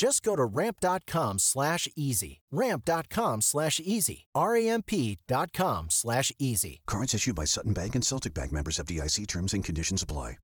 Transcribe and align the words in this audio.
Just 0.00 0.22
go 0.22 0.34
to 0.34 0.46
ramp.com 0.46 1.38
slash 1.38 1.86
easy. 1.94 2.40
Ramp.com 2.50 3.42
slash 3.42 3.78
easy. 3.84 4.26
R-A-M-P 4.34 5.18
dot 5.28 5.52
com 5.52 5.88
slash 5.90 6.32
easy. 6.38 6.80
Cards 6.86 7.12
issued 7.12 7.34
by 7.36 7.44
Sutton 7.44 7.74
Bank 7.74 7.94
and 7.94 8.02
Celtic 8.02 8.32
Bank 8.32 8.50
members 8.50 8.78
of 8.78 8.86
FDIC 8.86 9.26
terms 9.26 9.52
and 9.52 9.62
conditions 9.62 10.02
apply. 10.02 10.38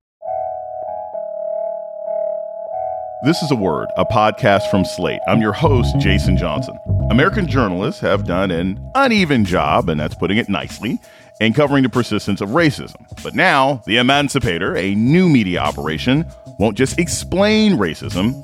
This 3.25 3.43
is 3.43 3.51
a 3.51 3.57
word, 3.57 3.89
a 3.97 4.05
podcast 4.05 4.71
from 4.71 4.85
Slate. 4.85 5.21
I'm 5.27 5.41
your 5.41 5.55
host, 5.55 5.99
Jason 6.01 6.37
Johnson. 6.37 6.79
American 7.11 7.49
journalists 7.49 8.03
have 8.03 8.27
done 8.27 8.51
an 8.51 8.79
uneven 8.95 9.47
job, 9.47 9.89
and 9.89 9.99
that's 9.99 10.15
putting 10.15 10.37
it 10.37 10.51
nicely, 10.51 11.01
in 11.41 11.55
covering 11.55 11.83
the 11.83 11.89
persistence 11.89 12.43
of 12.43 12.51
racism. 12.51 13.03
But 13.23 13.35
now, 13.35 13.81
The 13.87 13.97
Emancipator, 13.97 14.77
a 14.77 14.95
new 14.95 15.31
media 15.31 15.61
operation, 15.61 16.27
won't 16.59 16.77
just 16.77 16.99
explain 16.99 17.79
racism, 17.79 18.35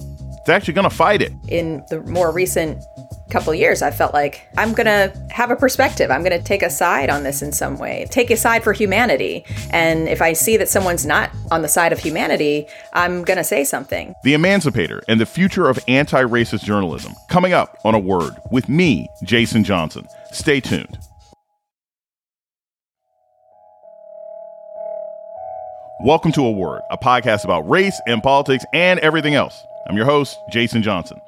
it's 0.43 0.49
actually 0.49 0.75
going 0.75 0.91
to 0.91 0.95
fight 0.95 1.23
it. 1.23 1.33
In 1.47 1.85
the 1.89 2.03
more 2.03 2.33
recent 2.33 2.83
couple 3.31 3.55
years, 3.55 3.81
I 3.81 3.93
felt 3.93 4.13
like 4.13 4.45
I'm 4.59 4.73
going 4.73 4.87
to 4.87 5.17
have 5.31 5.53
a 5.53 5.57
perspective. 5.57 6.11
I'm 6.11 6.25
going 6.25 6.37
to 6.37 6.43
take 6.43 6.65
a 6.65 6.69
side 6.69 7.11
on 7.11 7.23
this 7.23 7.43
in 7.43 7.53
some 7.53 7.79
way, 7.79 8.09
take 8.11 8.29
a 8.29 8.37
side 8.37 8.65
for 8.65 8.73
humanity. 8.73 9.45
And 9.71 10.09
if 10.09 10.21
I 10.21 10.33
see 10.33 10.57
that 10.57 10.69
someone's 10.69 11.07
not 11.07 11.31
on 11.53 11.63
the 11.63 11.69
side 11.69 11.93
of 11.93 12.01
humanity, 12.01 12.67
I'm 12.93 13.23
going 13.23 13.37
to 13.37 13.45
say 13.45 13.63
something. 13.63 14.15
The 14.25 14.35
Emancipator 14.35 15.01
and 15.07 15.21
the 15.21 15.27
future 15.27 15.69
of 15.69 15.79
anti 15.87 16.25
racist 16.25 16.65
journalism 16.65 17.15
coming 17.31 17.53
up 17.53 17.79
on 17.85 17.95
a 17.95 18.01
word 18.01 18.35
with 18.51 18.69
me, 18.69 19.07
Jason 19.23 19.63
Johnson. 19.63 20.09
Stay 20.33 20.59
tuned. 20.59 20.99
Welcome 26.01 26.33
to 26.33 26.45
A 26.45 26.51
Word, 26.51 26.81
a 26.91 26.99
podcast 26.99 27.45
about 27.45 27.71
race 27.71 28.01
and 28.09 28.21
politics 28.25 28.65
and 28.75 28.99
everything 28.99 29.35
else. 29.35 29.63
I'm 29.89 29.97
your 29.97 30.07
host, 30.07 30.39
Jason 30.51 30.83
Johnson. 30.83 31.21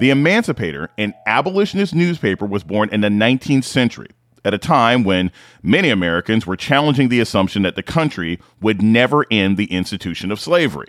The 0.00 0.10
Emancipator, 0.10 0.90
an 0.98 1.14
abolitionist 1.26 1.94
newspaper, 1.94 2.46
was 2.46 2.64
born 2.64 2.88
in 2.90 3.02
the 3.02 3.08
19th 3.08 3.64
century 3.64 4.08
at 4.44 4.54
a 4.54 4.58
time 4.58 5.04
when 5.04 5.30
many 5.62 5.90
Americans 5.90 6.46
were 6.46 6.56
challenging 6.56 7.08
the 7.08 7.20
assumption 7.20 7.62
that 7.62 7.76
the 7.76 7.82
country 7.82 8.40
would 8.60 8.82
never 8.82 9.26
end 9.30 9.56
the 9.56 9.72
institution 9.72 10.32
of 10.32 10.40
slavery. 10.40 10.88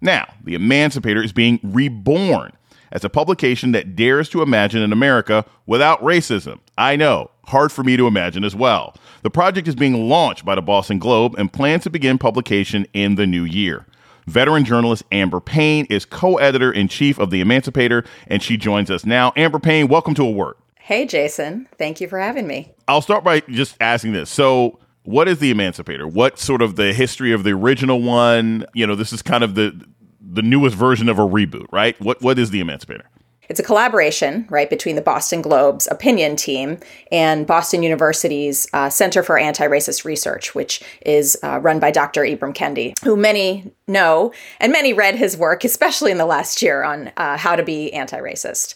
Now, 0.00 0.32
the 0.42 0.54
Emancipator 0.54 1.22
is 1.22 1.32
being 1.32 1.60
reborn 1.62 2.52
as 2.90 3.04
a 3.04 3.10
publication 3.10 3.72
that 3.72 3.96
dares 3.96 4.28
to 4.30 4.42
imagine 4.42 4.82
an 4.82 4.92
America 4.92 5.44
without 5.66 6.00
racism. 6.02 6.60
I 6.76 6.96
know, 6.96 7.30
hard 7.46 7.72
for 7.72 7.82
me 7.82 7.96
to 7.96 8.06
imagine 8.06 8.44
as 8.44 8.54
well. 8.54 8.94
The 9.22 9.30
project 9.30 9.66
is 9.66 9.74
being 9.74 10.08
launched 10.08 10.44
by 10.44 10.54
the 10.54 10.62
Boston 10.62 10.98
Globe 10.98 11.34
and 11.38 11.52
plans 11.52 11.84
to 11.84 11.90
begin 11.90 12.18
publication 12.18 12.86
in 12.92 13.14
the 13.16 13.26
new 13.26 13.44
year. 13.44 13.86
Veteran 14.26 14.64
journalist 14.64 15.02
Amber 15.10 15.40
Payne 15.40 15.86
is 15.86 16.04
co 16.04 16.36
editor 16.36 16.72
in 16.72 16.88
chief 16.88 17.18
of 17.18 17.30
The 17.30 17.40
Emancipator, 17.40 18.04
and 18.26 18.42
she 18.42 18.56
joins 18.56 18.90
us 18.90 19.04
now. 19.04 19.32
Amber 19.36 19.58
Payne, 19.58 19.88
welcome 19.88 20.14
to 20.14 20.22
A 20.22 20.30
Word. 20.30 20.54
Hey, 20.76 21.06
Jason. 21.06 21.68
Thank 21.78 22.00
you 22.00 22.08
for 22.08 22.18
having 22.18 22.46
me. 22.46 22.72
I'll 22.88 23.02
start 23.02 23.24
by 23.24 23.40
just 23.40 23.76
asking 23.80 24.12
this. 24.12 24.30
So, 24.30 24.78
what 25.04 25.28
is 25.28 25.38
The 25.38 25.50
Emancipator? 25.50 26.06
What 26.06 26.38
sort 26.38 26.62
of 26.62 26.76
the 26.76 26.92
history 26.92 27.32
of 27.32 27.44
the 27.44 27.50
original 27.52 28.00
one? 28.00 28.66
You 28.74 28.86
know, 28.86 28.94
this 28.94 29.12
is 29.12 29.22
kind 29.22 29.44
of 29.44 29.54
the 29.54 29.84
the 30.20 30.42
newest 30.42 30.76
version 30.76 31.08
of 31.08 31.18
a 31.18 31.22
reboot, 31.22 31.66
right? 31.72 32.00
What 32.00 32.22
what 32.22 32.38
is 32.38 32.50
The 32.50 32.60
Emancipator? 32.60 33.08
It's 33.52 33.60
a 33.60 33.62
collaboration, 33.62 34.46
right, 34.48 34.70
between 34.70 34.96
the 34.96 35.02
Boston 35.02 35.42
Globe's 35.42 35.86
opinion 35.90 36.36
team 36.36 36.78
and 37.12 37.46
Boston 37.46 37.82
University's 37.82 38.66
uh, 38.72 38.88
Center 38.88 39.22
for 39.22 39.36
Anti-Racist 39.38 40.06
Research, 40.06 40.54
which 40.54 40.82
is 41.04 41.36
uh, 41.44 41.58
run 41.58 41.78
by 41.78 41.90
Dr. 41.90 42.22
Ibram 42.22 42.54
Kendi, 42.54 42.98
who 43.04 43.14
many 43.14 43.70
know 43.86 44.32
and 44.58 44.72
many 44.72 44.94
read 44.94 45.16
his 45.16 45.36
work, 45.36 45.64
especially 45.64 46.10
in 46.10 46.16
the 46.16 46.24
last 46.24 46.62
year 46.62 46.82
on 46.82 47.12
uh, 47.18 47.36
how 47.36 47.54
to 47.54 47.62
be 47.62 47.92
anti-racist. 47.92 48.74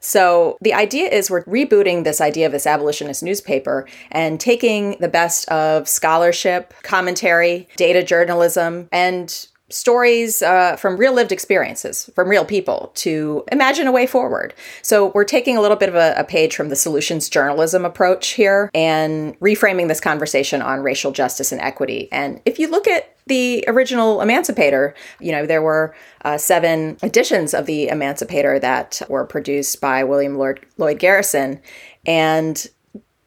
So 0.00 0.56
the 0.62 0.72
idea 0.72 1.10
is 1.10 1.30
we're 1.30 1.44
rebooting 1.44 2.04
this 2.04 2.22
idea 2.22 2.46
of 2.46 2.52
this 2.52 2.66
abolitionist 2.66 3.22
newspaper 3.22 3.86
and 4.10 4.40
taking 4.40 4.96
the 5.00 5.08
best 5.08 5.46
of 5.50 5.86
scholarship, 5.86 6.72
commentary, 6.82 7.68
data 7.76 8.02
journalism, 8.02 8.88
and 8.90 9.48
stories 9.74 10.40
uh, 10.40 10.76
from 10.76 10.96
real 10.96 11.12
lived 11.12 11.32
experiences 11.32 12.08
from 12.14 12.28
real 12.28 12.44
people 12.44 12.92
to 12.94 13.44
imagine 13.50 13.86
a 13.86 13.92
way 13.92 14.06
forward. 14.06 14.54
So 14.82 15.10
we're 15.14 15.24
taking 15.24 15.56
a 15.56 15.60
little 15.60 15.76
bit 15.76 15.88
of 15.88 15.96
a, 15.96 16.14
a, 16.16 16.24
page 16.24 16.54
from 16.54 16.68
the 16.68 16.76
solutions 16.76 17.28
journalism 17.28 17.84
approach 17.84 18.28
here 18.28 18.70
and 18.72 19.38
reframing 19.40 19.88
this 19.88 20.00
conversation 20.00 20.62
on 20.62 20.80
racial 20.80 21.10
justice 21.10 21.50
and 21.52 21.60
equity. 21.60 22.08
And 22.12 22.40
if 22.44 22.58
you 22.58 22.68
look 22.68 22.86
at 22.86 23.16
the 23.26 23.64
original 23.66 24.20
Emancipator, 24.20 24.94
you 25.20 25.32
know, 25.32 25.44
there 25.44 25.62
were 25.62 25.94
uh, 26.24 26.38
seven 26.38 26.96
editions 27.02 27.52
of 27.52 27.66
the 27.66 27.88
Emancipator 27.88 28.58
that 28.60 29.02
were 29.08 29.26
produced 29.26 29.80
by 29.80 30.04
William 30.04 30.38
Lord, 30.38 30.64
Lloyd 30.78 30.98
Garrison. 30.98 31.60
And 32.06 32.66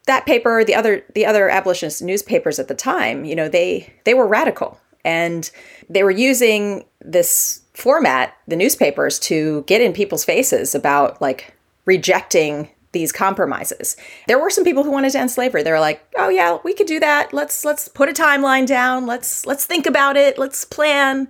that 0.05 0.25
paper, 0.25 0.63
the 0.63 0.75
other 0.75 1.03
the 1.13 1.25
other 1.25 1.49
abolitionist 1.49 2.01
newspapers 2.01 2.59
at 2.59 2.69
the 2.69 2.75
time, 2.75 3.25
you 3.25 3.35
know, 3.35 3.49
they 3.49 3.93
they 4.05 4.13
were 4.13 4.27
radical 4.27 4.79
and 5.07 5.49
they 5.89 6.03
were 6.03 6.11
using 6.11 6.83
this 6.99 7.61
format, 7.73 8.35
the 8.45 8.57
newspapers, 8.57 9.17
to 9.19 9.63
get 9.65 9.81
in 9.81 9.93
people's 9.93 10.25
faces 10.25 10.75
about 10.75 11.21
like 11.21 11.55
rejecting 11.85 12.69
these 12.91 13.13
compromises. 13.13 13.95
There 14.27 14.39
were 14.39 14.49
some 14.49 14.65
people 14.65 14.83
who 14.83 14.91
wanted 14.91 15.11
to 15.11 15.19
end 15.19 15.31
slavery. 15.31 15.63
They 15.63 15.71
were 15.71 15.79
like, 15.79 16.05
"Oh 16.17 16.27
yeah, 16.27 16.57
we 16.65 16.73
could 16.73 16.87
do 16.87 16.99
that. 16.99 17.31
Let's 17.33 17.63
let's 17.63 17.87
put 17.87 18.09
a 18.09 18.13
timeline 18.13 18.67
down. 18.67 19.05
Let's 19.05 19.45
let's 19.45 19.65
think 19.65 19.85
about 19.85 20.17
it. 20.17 20.37
Let's 20.37 20.65
plan." 20.65 21.29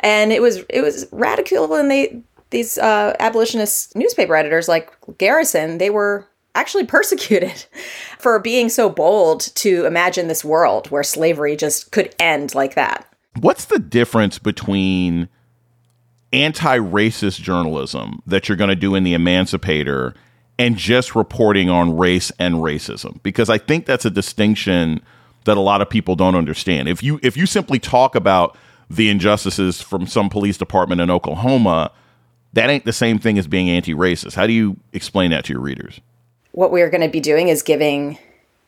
And 0.00 0.32
it 0.32 0.42
was 0.42 0.64
it 0.68 0.80
was 0.82 1.06
radical, 1.12 1.74
and 1.74 1.88
they 1.88 2.22
these 2.50 2.76
uh, 2.76 3.14
abolitionist 3.20 3.94
newspaper 3.94 4.34
editors 4.34 4.68
like 4.68 4.90
Garrison, 5.18 5.78
they 5.78 5.90
were 5.90 6.26
actually 6.54 6.86
persecuted 6.96 7.64
for 8.18 8.38
being 8.40 8.68
so 8.68 8.90
bold 8.90 9.40
to 9.54 9.86
imagine 9.86 10.26
this 10.26 10.44
world 10.44 10.90
where 10.90 11.04
slavery 11.04 11.56
just 11.56 11.92
could 11.92 12.14
end 12.18 12.54
like 12.54 12.74
that. 12.74 13.11
What's 13.40 13.64
the 13.64 13.78
difference 13.78 14.38
between 14.38 15.28
anti 16.32 16.78
racist 16.78 17.40
journalism 17.40 18.22
that 18.26 18.48
you're 18.48 18.56
going 18.56 18.70
to 18.70 18.76
do 18.76 18.94
in 18.94 19.04
The 19.04 19.14
Emancipator 19.14 20.14
and 20.58 20.76
just 20.76 21.14
reporting 21.14 21.70
on 21.70 21.96
race 21.96 22.30
and 22.38 22.56
racism? 22.56 23.22
Because 23.22 23.48
I 23.48 23.58
think 23.58 23.86
that's 23.86 24.04
a 24.04 24.10
distinction 24.10 25.00
that 25.44 25.56
a 25.56 25.60
lot 25.60 25.80
of 25.80 25.90
people 25.90 26.14
don't 26.14 26.34
understand. 26.34 26.88
If 26.88 27.02
you 27.02 27.18
if 27.22 27.36
you 27.36 27.46
simply 27.46 27.78
talk 27.78 28.14
about 28.14 28.56
the 28.88 29.08
injustices 29.08 29.80
from 29.80 30.06
some 30.06 30.28
police 30.28 30.58
department 30.58 31.00
in 31.00 31.10
Oklahoma, 31.10 31.90
that 32.52 32.68
ain't 32.68 32.84
the 32.84 32.92
same 32.92 33.18
thing 33.18 33.38
as 33.38 33.46
being 33.46 33.70
anti-racist. 33.70 34.34
How 34.34 34.46
do 34.46 34.52
you 34.52 34.76
explain 34.92 35.30
that 35.30 35.46
to 35.46 35.54
your 35.54 35.62
readers? 35.62 36.00
What 36.52 36.70
we're 36.70 36.90
going 36.90 37.00
to 37.00 37.08
be 37.08 37.20
doing 37.20 37.48
is 37.48 37.62
giving 37.62 38.18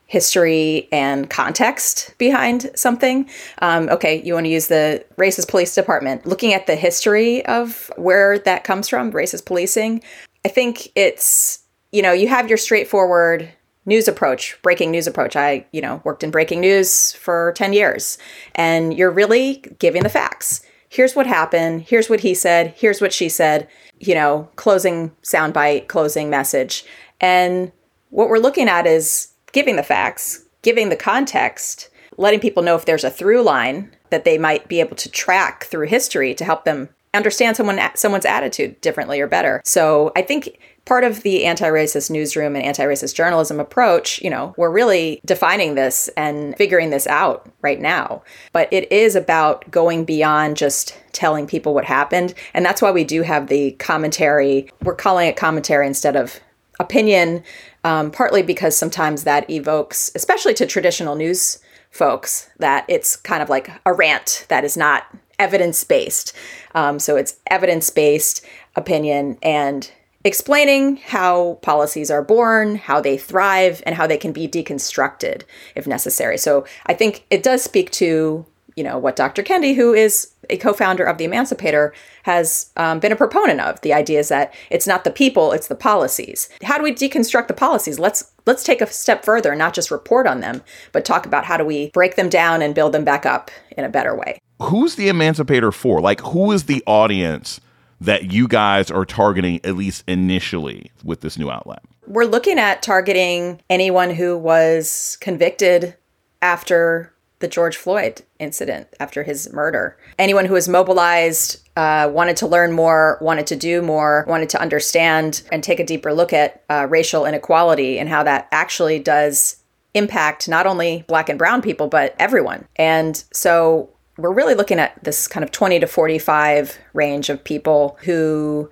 history 0.07 0.87
and 0.91 1.29
context 1.29 2.13
behind 2.17 2.69
something. 2.75 3.29
Um, 3.61 3.89
okay, 3.89 4.21
you 4.21 4.33
want 4.33 4.45
to 4.45 4.51
use 4.51 4.67
the 4.67 5.03
racist 5.17 5.49
police 5.49 5.73
department. 5.73 6.25
Looking 6.25 6.53
at 6.53 6.67
the 6.67 6.75
history 6.75 7.45
of 7.45 7.91
where 7.97 8.37
that 8.39 8.63
comes 8.63 8.87
from, 8.87 9.11
racist 9.11 9.45
policing, 9.45 10.03
I 10.45 10.49
think 10.49 10.91
it's, 10.95 11.59
you 11.91 12.01
know, 12.01 12.11
you 12.11 12.27
have 12.27 12.49
your 12.49 12.57
straightforward 12.57 13.49
news 13.85 14.07
approach, 14.07 14.59
breaking 14.61 14.91
news 14.91 15.07
approach. 15.07 15.35
I, 15.35 15.65
you 15.71 15.81
know, 15.81 16.01
worked 16.03 16.23
in 16.23 16.31
breaking 16.31 16.61
news 16.61 17.13
for 17.13 17.53
10 17.55 17.73
years, 17.73 18.17
and 18.53 18.95
you're 18.95 19.11
really 19.11 19.63
giving 19.79 20.03
the 20.03 20.09
facts. 20.09 20.61
Here's 20.89 21.15
what 21.15 21.27
happened. 21.27 21.81
Here's 21.81 22.09
what 22.09 22.19
he 22.19 22.33
said. 22.33 22.73
Here's 22.77 23.01
what 23.01 23.11
she 23.11 23.27
said. 23.27 23.67
You 23.99 24.13
know, 24.13 24.49
closing 24.55 25.11
soundbite, 25.23 25.87
closing 25.87 26.29
message. 26.29 26.85
And 27.19 27.71
what 28.09 28.29
we're 28.29 28.37
looking 28.37 28.69
at 28.69 28.85
is 28.85 29.29
giving 29.55 29.77
the 29.77 29.83
facts, 29.83 30.43
giving 30.63 30.89
the 30.89 30.97
context, 30.97 31.89
letting 32.17 32.41
people 32.41 32.61
know 32.61 32.75
if 32.75 32.83
there's 32.83 33.05
a 33.05 33.09
through 33.09 33.41
line 33.41 33.89
that 34.09 34.25
they 34.25 34.37
might 34.37 34.67
be 34.67 34.81
able 34.81 34.97
to 34.97 35.09
track 35.09 35.63
through 35.63 35.87
history 35.87 36.35
to 36.35 36.43
help 36.43 36.65
them 36.65 36.89
understand 37.13 37.55
someone 37.55 37.79
someone's 37.95 38.25
attitude 38.25 38.79
differently 38.81 39.21
or 39.21 39.27
better. 39.27 39.61
So 39.63 40.11
I 40.13 40.23
think 40.23 40.59
part 40.83 41.05
of 41.05 41.23
the 41.23 41.45
anti-racist 41.45 42.11
newsroom 42.11 42.57
and 42.57 42.65
anti-racist 42.65 43.15
journalism 43.15 43.61
approach, 43.61 44.21
you 44.21 44.29
know, 44.29 44.53
we're 44.57 44.69
really 44.69 45.21
defining 45.25 45.75
this 45.75 46.09
and 46.17 46.53
figuring 46.57 46.89
this 46.89 47.07
out 47.07 47.49
right 47.61 47.79
now. 47.79 48.23
But 48.51 48.67
it 48.73 48.91
is 48.91 49.15
about 49.15 49.71
going 49.71 50.03
beyond 50.03 50.57
just 50.57 50.99
telling 51.13 51.47
people 51.47 51.73
what 51.73 51.85
happened, 51.85 52.33
and 52.53 52.65
that's 52.65 52.81
why 52.81 52.91
we 52.91 53.05
do 53.05 53.21
have 53.21 53.47
the 53.47 53.71
commentary. 53.79 54.69
We're 54.83 54.95
calling 54.95 55.29
it 55.29 55.37
commentary 55.37 55.87
instead 55.87 56.17
of 56.17 56.41
opinion, 56.77 57.41
um, 57.85 58.09
partly 58.09 58.41
because 58.41 58.75
sometimes 58.75 59.25
that 59.25 59.47
evokes, 59.47 60.11
especially 60.15 60.55
to 60.55 60.65
traditional 60.65 61.13
news 61.15 61.59
folks, 61.91 62.49
that 62.57 62.83
it's 62.89 63.15
kind 63.15 63.43
of 63.43 63.49
like 63.49 63.69
a 63.85 63.93
rant 63.93 64.47
that 64.49 64.65
is 64.65 64.75
not 64.75 65.03
evidence 65.37 65.83
based. 65.83 66.35
Um, 66.73 66.97
so 66.97 67.15
it's 67.15 67.37
evidence 67.45 67.91
based 67.91 68.43
opinion 68.75 69.37
and 69.43 69.91
explaining 70.23 70.97
how 70.97 71.59
policies 71.61 72.09
are 72.09 72.23
born, 72.23 72.75
how 72.75 72.99
they 72.99 73.19
thrive, 73.19 73.83
and 73.85 73.93
how 73.93 74.07
they 74.07 74.17
can 74.17 74.31
be 74.31 74.47
deconstructed 74.47 75.43
if 75.75 75.85
necessary. 75.85 76.39
So 76.39 76.65
I 76.87 76.95
think 76.95 77.23
it 77.29 77.43
does 77.43 77.61
speak 77.61 77.91
to 77.91 78.47
you 78.75 78.83
know 78.83 78.97
what 78.97 79.15
Dr. 79.15 79.43
Kendi, 79.43 79.75
who 79.75 79.93
is 79.93 80.31
a 80.49 80.57
co-founder 80.57 81.03
of 81.03 81.17
the 81.17 81.25
Emancipator, 81.25 81.93
has 82.23 82.71
um, 82.77 82.99
been 82.99 83.11
a 83.11 83.15
proponent 83.15 83.61
of. 83.61 83.81
The 83.81 83.93
idea 83.93 84.19
is 84.19 84.29
that 84.29 84.53
it's 84.69 84.85
not 84.85 85.03
the 85.03 85.11
people, 85.11 85.51
it's 85.53 85.67
the 85.67 85.75
policies. 85.75 86.49
How 86.63 86.77
do 86.77 86.83
we 86.83 86.93
deconstruct 86.93 87.47
the 87.47 87.53
policies? 87.53 87.99
Let's 87.99 88.31
let's 88.45 88.63
take 88.63 88.81
a 88.81 88.87
step 88.87 89.25
further, 89.25 89.51
and 89.51 89.59
not 89.59 89.73
just 89.73 89.91
report 89.91 90.27
on 90.27 90.41
them, 90.41 90.61
but 90.91 91.05
talk 91.05 91.25
about 91.25 91.45
how 91.45 91.57
do 91.57 91.65
we 91.65 91.89
break 91.91 92.15
them 92.15 92.29
down 92.29 92.61
and 92.61 92.75
build 92.75 92.91
them 92.91 93.03
back 93.03 93.25
up 93.25 93.49
in 93.77 93.83
a 93.83 93.89
better 93.89 94.15
way 94.15 94.39
who's 94.61 94.95
the 94.95 95.09
emancipator 95.09 95.71
for? 95.71 96.01
Like, 96.01 96.21
who 96.21 96.51
is 96.51 96.63
the 96.63 96.83
audience 96.85 97.59
that 98.01 98.31
you 98.31 98.47
guys 98.47 98.91
are 98.91 99.05
targeting, 99.05 99.59
at 99.63 99.75
least 99.75 100.03
initially, 100.07 100.91
with 101.03 101.21
this 101.21 101.37
new 101.37 101.49
outlet? 101.49 101.83
We're 102.07 102.25
looking 102.25 102.59
at 102.59 102.81
targeting 102.81 103.61
anyone 103.69 104.11
who 104.11 104.37
was 104.37 105.17
convicted 105.21 105.95
after 106.41 107.13
the 107.39 107.47
George 107.47 107.75
Floyd 107.75 108.21
incident, 108.39 108.87
after 108.99 109.23
his 109.23 109.51
murder. 109.51 109.97
Anyone 110.17 110.45
who 110.45 110.53
was 110.53 110.69
mobilized, 110.69 111.67
uh, 111.75 112.09
wanted 112.11 112.37
to 112.37 112.47
learn 112.47 112.71
more, 112.71 113.17
wanted 113.21 113.47
to 113.47 113.55
do 113.55 113.81
more, 113.81 114.25
wanted 114.27 114.49
to 114.49 114.61
understand 114.61 115.43
and 115.51 115.63
take 115.63 115.79
a 115.79 115.85
deeper 115.85 116.13
look 116.13 116.31
at 116.31 116.63
uh, 116.69 116.87
racial 116.89 117.25
inequality 117.25 117.99
and 117.99 118.07
how 118.07 118.23
that 118.23 118.47
actually 118.51 118.99
does 118.99 119.57
impact 119.93 120.47
not 120.47 120.65
only 120.65 121.03
black 121.07 121.29
and 121.29 121.39
brown 121.39 121.61
people, 121.61 121.87
but 121.87 122.15
everyone. 122.19 122.67
And 122.75 123.23
so 123.31 123.89
we're 124.17 124.33
really 124.33 124.55
looking 124.55 124.79
at 124.79 125.03
this 125.03 125.27
kind 125.27 125.43
of 125.43 125.51
20 125.51 125.79
to 125.79 125.87
45 125.87 126.77
range 126.93 127.29
of 127.29 127.43
people 127.43 127.97
who, 128.01 128.69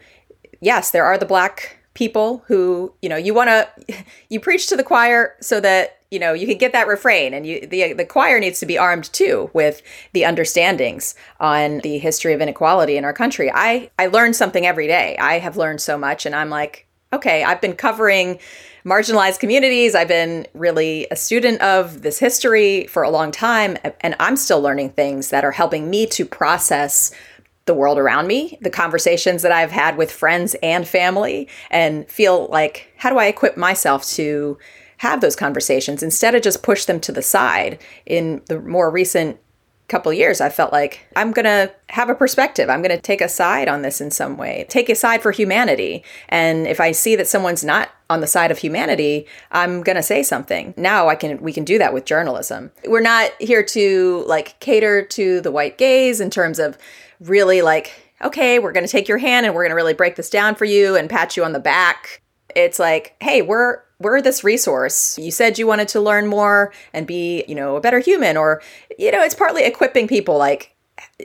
yes, 0.61 0.91
there 0.91 1.05
are 1.05 1.17
the 1.17 1.25
black 1.25 1.77
people 1.93 2.43
who, 2.47 2.93
you 3.01 3.09
know, 3.09 3.17
you 3.17 3.33
want 3.33 3.49
to, 3.49 4.03
you 4.29 4.39
preach 4.39 4.67
to 4.67 4.75
the 4.75 4.83
choir 4.83 5.35
so 5.41 5.59
that, 5.59 5.99
you 6.13 6.19
know, 6.19 6.31
you 6.31 6.45
can 6.45 6.59
get 6.59 6.71
that 6.73 6.87
refrain 6.87 7.33
and 7.33 7.45
you, 7.45 7.65
the, 7.65 7.93
the 7.93 8.05
choir 8.05 8.39
needs 8.39 8.59
to 8.59 8.67
be 8.67 8.77
armed 8.77 9.11
too 9.11 9.49
with 9.53 9.81
the 10.13 10.23
understandings 10.23 11.15
on 11.39 11.79
the 11.79 11.97
history 11.97 12.33
of 12.33 12.41
inequality 12.41 12.97
in 12.97 13.03
our 13.03 13.13
country. 13.13 13.51
I, 13.51 13.89
I 13.97 14.07
learn 14.07 14.33
something 14.33 14.65
every 14.65 14.85
day. 14.85 15.17
I 15.17 15.39
have 15.39 15.57
learned 15.57 15.81
so 15.81 15.97
much 15.97 16.27
and 16.27 16.35
I'm 16.35 16.51
like, 16.51 16.87
okay, 17.11 17.43
I've 17.43 17.61
been 17.61 17.75
covering 17.75 18.39
marginalized 18.85 19.39
communities. 19.39 19.95
I've 19.95 20.07
been 20.07 20.45
really 20.53 21.07
a 21.09 21.15
student 21.15 21.61
of 21.61 22.03
this 22.03 22.19
history 22.19 22.85
for 22.87 23.03
a 23.03 23.09
long 23.09 23.31
time, 23.31 23.77
and 24.01 24.15
I'm 24.19 24.35
still 24.35 24.61
learning 24.61 24.89
things 24.89 25.29
that 25.29 25.45
are 25.45 25.51
helping 25.51 25.89
me 25.89 26.05
to 26.07 26.25
process 26.25 27.13
the 27.65 27.73
world 27.73 27.97
around 27.97 28.27
me, 28.27 28.57
the 28.61 28.69
conversations 28.69 29.41
that 29.43 29.53
I've 29.53 29.71
had 29.71 29.95
with 29.95 30.11
friends 30.11 30.55
and 30.61 30.85
family, 30.85 31.47
and 31.71 32.09
feel 32.09 32.47
like, 32.47 32.91
how 32.97 33.09
do 33.09 33.17
I 33.17 33.27
equip 33.27 33.55
myself 33.55 34.05
to 34.09 34.57
have 35.03 35.21
those 35.21 35.35
conversations 35.35 36.01
instead 36.01 36.33
of 36.33 36.41
just 36.41 36.63
push 36.63 36.85
them 36.85 36.99
to 37.01 37.11
the 37.11 37.21
side? 37.21 37.79
In 38.05 38.41
the 38.47 38.59
more 38.59 38.89
recent 38.89 39.39
couple 39.89 40.11
years 40.13 40.39
i 40.41 40.49
felt 40.49 40.71
like 40.71 41.05
i'm 41.15 41.31
going 41.31 41.45
to 41.45 41.71
have 41.89 42.09
a 42.09 42.15
perspective. 42.15 42.67
I'm 42.69 42.81
going 42.81 42.95
to 42.95 43.01
take 43.01 43.21
a 43.21 43.29
side 43.29 43.67
on 43.67 43.83
this 43.83 44.01
in 44.01 44.09
some 44.09 44.37
way 44.37 44.65
take 44.69 44.89
a 44.89 44.95
side 44.95 45.21
for 45.21 45.31
humanity. 45.31 46.03
And 46.29 46.65
if 46.65 46.79
i 46.79 46.91
see 46.91 47.15
that 47.17 47.27
someone's 47.27 47.63
not 47.63 47.89
on 48.09 48.21
the 48.21 48.27
side 48.27 48.49
of 48.49 48.57
humanity 48.57 49.27
i'm 49.51 49.83
going 49.83 49.97
to 49.97 50.01
say 50.01 50.23
something. 50.23 50.73
Now 50.77 51.09
i 51.09 51.15
can 51.15 51.39
we 51.41 51.53
can 51.53 51.65
do 51.65 51.77
that 51.77 51.93
with 51.93 52.05
journalism. 52.05 52.71
We're 52.87 53.01
not 53.01 53.31
here 53.39 53.63
to 53.63 54.23
like 54.25 54.59
cater 54.59 55.05
to 55.05 55.41
the 55.41 55.51
white 55.51 55.77
gaze 55.77 56.21
in 56.21 56.29
terms 56.29 56.59
of 56.59 56.77
really 57.19 57.61
like 57.61 57.91
okay 58.23 58.59
we're 58.59 58.71
going 58.71 58.85
to 58.85 58.91
take 58.91 59.07
your 59.07 59.17
hand 59.19 59.45
and 59.45 59.53
we're 59.53 59.63
going 59.63 59.71
to 59.71 59.75
really 59.75 59.93
break 59.93 60.15
this 60.15 60.29
down 60.29 60.55
for 60.55 60.65
you 60.65 60.95
and 60.95 61.09
pat 61.09 61.35
you 61.37 61.43
on 61.43 61.51
the 61.51 61.59
back. 61.59 62.21
It's 62.55 62.79
like 62.79 63.15
hey 63.21 63.41
we're 63.41 63.81
we're 64.03 64.21
this 64.21 64.43
resource. 64.43 65.17
You 65.17 65.31
said 65.31 65.57
you 65.57 65.65
wanted 65.65 65.87
to 65.89 66.01
learn 66.01 66.27
more 66.27 66.71
and 66.93 67.07
be, 67.07 67.43
you 67.47 67.55
know, 67.55 67.75
a 67.75 67.81
better 67.81 67.99
human 67.99 68.37
or 68.37 68.61
you 68.99 69.11
know, 69.11 69.23
it's 69.23 69.35
partly 69.35 69.63
equipping 69.63 70.07
people 70.07 70.37
like 70.37 70.73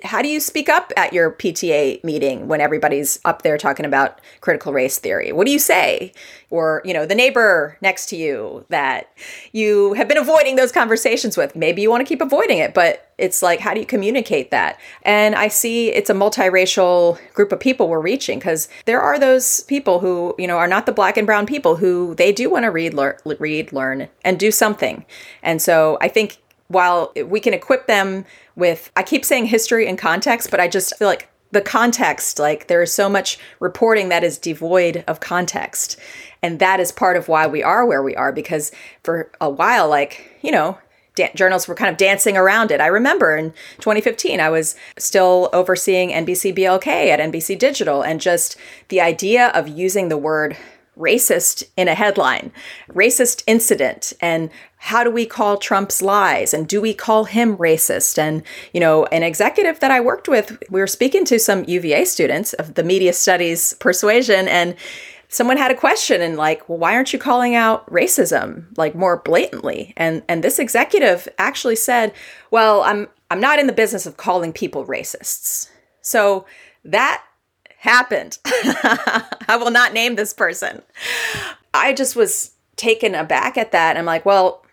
how 0.02 0.22
do 0.22 0.28
you 0.28 0.40
speak 0.40 0.68
up 0.68 0.92
at 0.96 1.12
your 1.12 1.30
PTA 1.30 2.02
meeting 2.02 2.48
when 2.48 2.60
everybody's 2.60 3.20
up 3.24 3.42
there 3.42 3.58
talking 3.58 3.84
about 3.84 4.20
critical 4.40 4.72
race 4.72 4.98
theory? 4.98 5.32
What 5.32 5.46
do 5.46 5.52
you 5.52 5.58
say? 5.58 6.12
Or, 6.50 6.82
you 6.84 6.94
know, 6.94 7.06
the 7.06 7.14
neighbor 7.14 7.76
next 7.80 8.06
to 8.10 8.16
you 8.16 8.64
that 8.70 9.12
you 9.52 9.92
have 9.94 10.08
been 10.08 10.18
avoiding 10.18 10.56
those 10.56 10.72
conversations 10.72 11.36
with. 11.36 11.54
Maybe 11.54 11.82
you 11.82 11.90
want 11.90 12.00
to 12.00 12.08
keep 12.08 12.20
avoiding 12.20 12.58
it, 12.58 12.74
but 12.74 13.07
it's 13.18 13.42
like, 13.42 13.60
how 13.60 13.74
do 13.74 13.80
you 13.80 13.86
communicate 13.86 14.50
that? 14.52 14.78
And 15.02 15.34
I 15.34 15.48
see 15.48 15.92
it's 15.92 16.08
a 16.08 16.14
multiracial 16.14 17.18
group 17.34 17.52
of 17.52 17.60
people 17.60 17.88
we're 17.88 18.00
reaching 18.00 18.38
because 18.38 18.68
there 18.86 19.00
are 19.00 19.18
those 19.18 19.60
people 19.64 19.98
who, 19.98 20.34
you 20.38 20.46
know, 20.46 20.56
are 20.56 20.68
not 20.68 20.86
the 20.86 20.92
black 20.92 21.16
and 21.16 21.26
brown 21.26 21.44
people 21.44 21.76
who 21.76 22.14
they 22.14 22.32
do 22.32 22.48
want 22.48 22.64
to 22.64 22.70
read, 22.70 22.94
lear- 22.94 23.18
read, 23.38 23.72
learn, 23.72 24.08
and 24.24 24.38
do 24.38 24.50
something. 24.50 25.04
And 25.42 25.60
so 25.60 25.98
I 26.00 26.08
think 26.08 26.38
while 26.68 27.12
we 27.26 27.40
can 27.40 27.54
equip 27.54 27.86
them 27.86 28.24
with, 28.54 28.90
I 28.94 29.02
keep 29.02 29.24
saying 29.24 29.46
history 29.46 29.88
and 29.88 29.98
context, 29.98 30.50
but 30.50 30.60
I 30.60 30.68
just 30.68 30.96
feel 30.96 31.08
like 31.08 31.28
the 31.50 31.60
context, 31.60 32.38
like 32.38 32.66
there 32.66 32.82
is 32.82 32.92
so 32.92 33.08
much 33.08 33.38
reporting 33.58 34.10
that 34.10 34.22
is 34.22 34.38
devoid 34.38 35.02
of 35.08 35.20
context. 35.20 35.98
And 36.42 36.58
that 36.58 36.78
is 36.78 36.92
part 36.92 37.16
of 37.16 37.26
why 37.26 37.46
we 37.46 37.62
are 37.62 37.86
where 37.86 38.02
we 38.02 38.14
are, 38.14 38.32
because 38.32 38.70
for 39.02 39.30
a 39.40 39.48
while, 39.48 39.88
like, 39.88 40.38
you 40.42 40.52
know, 40.52 40.78
da- 41.18 41.32
journalists 41.34 41.68
were 41.68 41.74
kind 41.74 41.90
of 41.90 41.96
dancing 41.96 42.36
around 42.36 42.70
it. 42.70 42.80
I 42.80 42.86
remember 42.86 43.36
in 43.36 43.50
2015, 43.78 44.40
I 44.40 44.48
was 44.48 44.76
still 44.96 45.50
overseeing 45.52 46.10
NBC 46.10 46.56
BLK 46.56 46.86
at 46.86 47.20
NBC 47.20 47.58
Digital, 47.58 48.02
and 48.02 48.20
just 48.20 48.56
the 48.88 49.00
idea 49.00 49.48
of 49.48 49.68
using 49.68 50.08
the 50.08 50.16
word 50.16 50.56
racist 50.96 51.62
in 51.76 51.86
a 51.86 51.94
headline, 51.94 52.50
racist 52.90 53.42
incident, 53.46 54.12
and 54.20 54.50
how 54.78 55.04
do 55.04 55.10
we 55.10 55.26
call 55.26 55.56
Trump's 55.56 56.02
lies? 56.02 56.54
And 56.54 56.68
do 56.68 56.80
we 56.80 56.94
call 56.94 57.24
him 57.24 57.56
racist? 57.56 58.18
And, 58.18 58.42
you 58.72 58.80
know, 58.80 59.06
an 59.06 59.22
executive 59.22 59.80
that 59.80 59.90
I 59.90 60.00
worked 60.00 60.28
with, 60.28 60.56
we 60.70 60.80
were 60.80 60.86
speaking 60.86 61.24
to 61.26 61.38
some 61.38 61.64
UVA 61.66 62.04
students 62.04 62.52
of 62.54 62.74
the 62.74 62.84
media 62.84 63.12
studies 63.12 63.74
persuasion, 63.74 64.48
and 64.48 64.74
someone 65.28 65.56
had 65.58 65.70
a 65.70 65.76
question 65.76 66.20
and 66.20 66.36
like, 66.36 66.68
well, 66.68 66.78
why 66.78 66.94
aren't 66.94 67.12
you 67.12 67.18
calling 67.18 67.54
out 67.54 67.88
racism 67.90 68.66
like 68.76 68.94
more 68.94 69.18
blatantly? 69.18 69.92
And 69.96 70.22
and 70.28 70.42
this 70.42 70.58
executive 70.58 71.28
actually 71.38 71.76
said, 71.76 72.12
well, 72.50 72.82
I'm 72.82 73.08
I'm 73.30 73.40
not 73.40 73.58
in 73.58 73.66
the 73.66 73.72
business 73.72 74.06
of 74.06 74.16
calling 74.16 74.52
people 74.52 74.86
racists. 74.86 75.68
So 76.00 76.46
that 76.84 77.22
happened. 77.78 78.38
I 78.44 79.56
will 79.58 79.70
not 79.70 79.92
name 79.92 80.16
this 80.16 80.32
person. 80.32 80.82
I 81.74 81.92
just 81.92 82.16
was 82.16 82.52
taken 82.76 83.14
aback 83.14 83.58
at 83.58 83.72
that. 83.72 83.96
I'm 83.96 84.06
like, 84.06 84.24
well, 84.24 84.64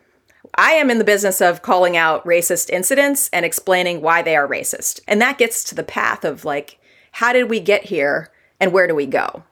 I 0.55 0.71
am 0.71 0.89
in 0.89 0.99
the 0.99 1.03
business 1.03 1.41
of 1.41 1.61
calling 1.61 1.97
out 1.97 2.25
racist 2.25 2.69
incidents 2.69 3.29
and 3.33 3.45
explaining 3.45 4.01
why 4.01 4.21
they 4.21 4.35
are 4.35 4.47
racist. 4.47 5.01
And 5.07 5.21
that 5.21 5.37
gets 5.37 5.63
to 5.65 5.75
the 5.75 5.83
path 5.83 6.23
of 6.23 6.45
like, 6.45 6.79
how 7.11 7.33
did 7.33 7.49
we 7.49 7.59
get 7.59 7.85
here 7.85 8.31
and 8.59 8.71
where 8.71 8.87
do 8.87 8.95
we 8.95 9.05
go? 9.05 9.43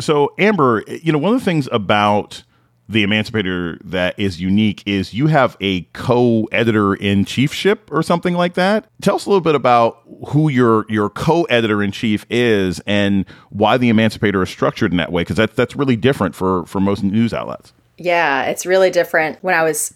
So, 0.00 0.34
Amber, 0.38 0.84
you 1.02 1.12
know, 1.12 1.18
one 1.18 1.34
of 1.34 1.40
the 1.40 1.44
things 1.44 1.68
about 1.72 2.42
the 2.90 3.04
Emancipator 3.04 3.78
that 3.84 4.18
is 4.18 4.40
unique 4.40 4.82
is 4.84 5.14
you 5.14 5.28
have 5.28 5.56
a 5.60 5.82
co-editor 5.92 6.94
in 6.94 7.24
chiefship 7.24 7.88
or 7.92 8.02
something 8.02 8.34
like 8.34 8.54
that. 8.54 8.90
Tell 9.00 9.14
us 9.14 9.26
a 9.26 9.28
little 9.28 9.40
bit 9.40 9.54
about 9.54 10.02
who 10.28 10.48
your 10.48 10.86
your 10.88 11.08
co-editor 11.08 11.84
in 11.84 11.92
chief 11.92 12.26
is 12.28 12.80
and 12.86 13.24
why 13.50 13.78
the 13.78 13.90
Emancipator 13.90 14.42
is 14.42 14.50
structured 14.50 14.90
in 14.90 14.96
that 14.96 15.12
way 15.12 15.22
because 15.22 15.36
that's 15.36 15.54
that's 15.54 15.76
really 15.76 15.94
different 15.94 16.34
for 16.34 16.66
for 16.66 16.80
most 16.80 17.04
news 17.04 17.32
outlets. 17.32 17.72
Yeah, 17.96 18.44
it's 18.46 18.66
really 18.66 18.90
different. 18.90 19.38
When 19.40 19.54
I 19.54 19.62
was 19.62 19.94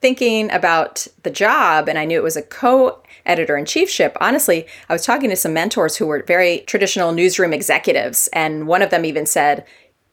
thinking 0.00 0.50
about 0.50 1.06
the 1.24 1.30
job 1.30 1.88
and 1.88 1.98
I 1.98 2.06
knew 2.06 2.16
it 2.16 2.22
was 2.22 2.36
a 2.36 2.42
co 2.42 2.99
editor 3.26 3.56
in 3.56 3.64
chiefship, 3.64 4.16
honestly, 4.20 4.66
I 4.88 4.92
was 4.92 5.04
talking 5.04 5.30
to 5.30 5.36
some 5.36 5.52
mentors 5.52 5.96
who 5.96 6.06
were 6.06 6.22
very 6.26 6.60
traditional 6.60 7.12
newsroom 7.12 7.52
executives. 7.52 8.28
And 8.32 8.66
one 8.66 8.82
of 8.82 8.90
them 8.90 9.04
even 9.04 9.26
said, 9.26 9.64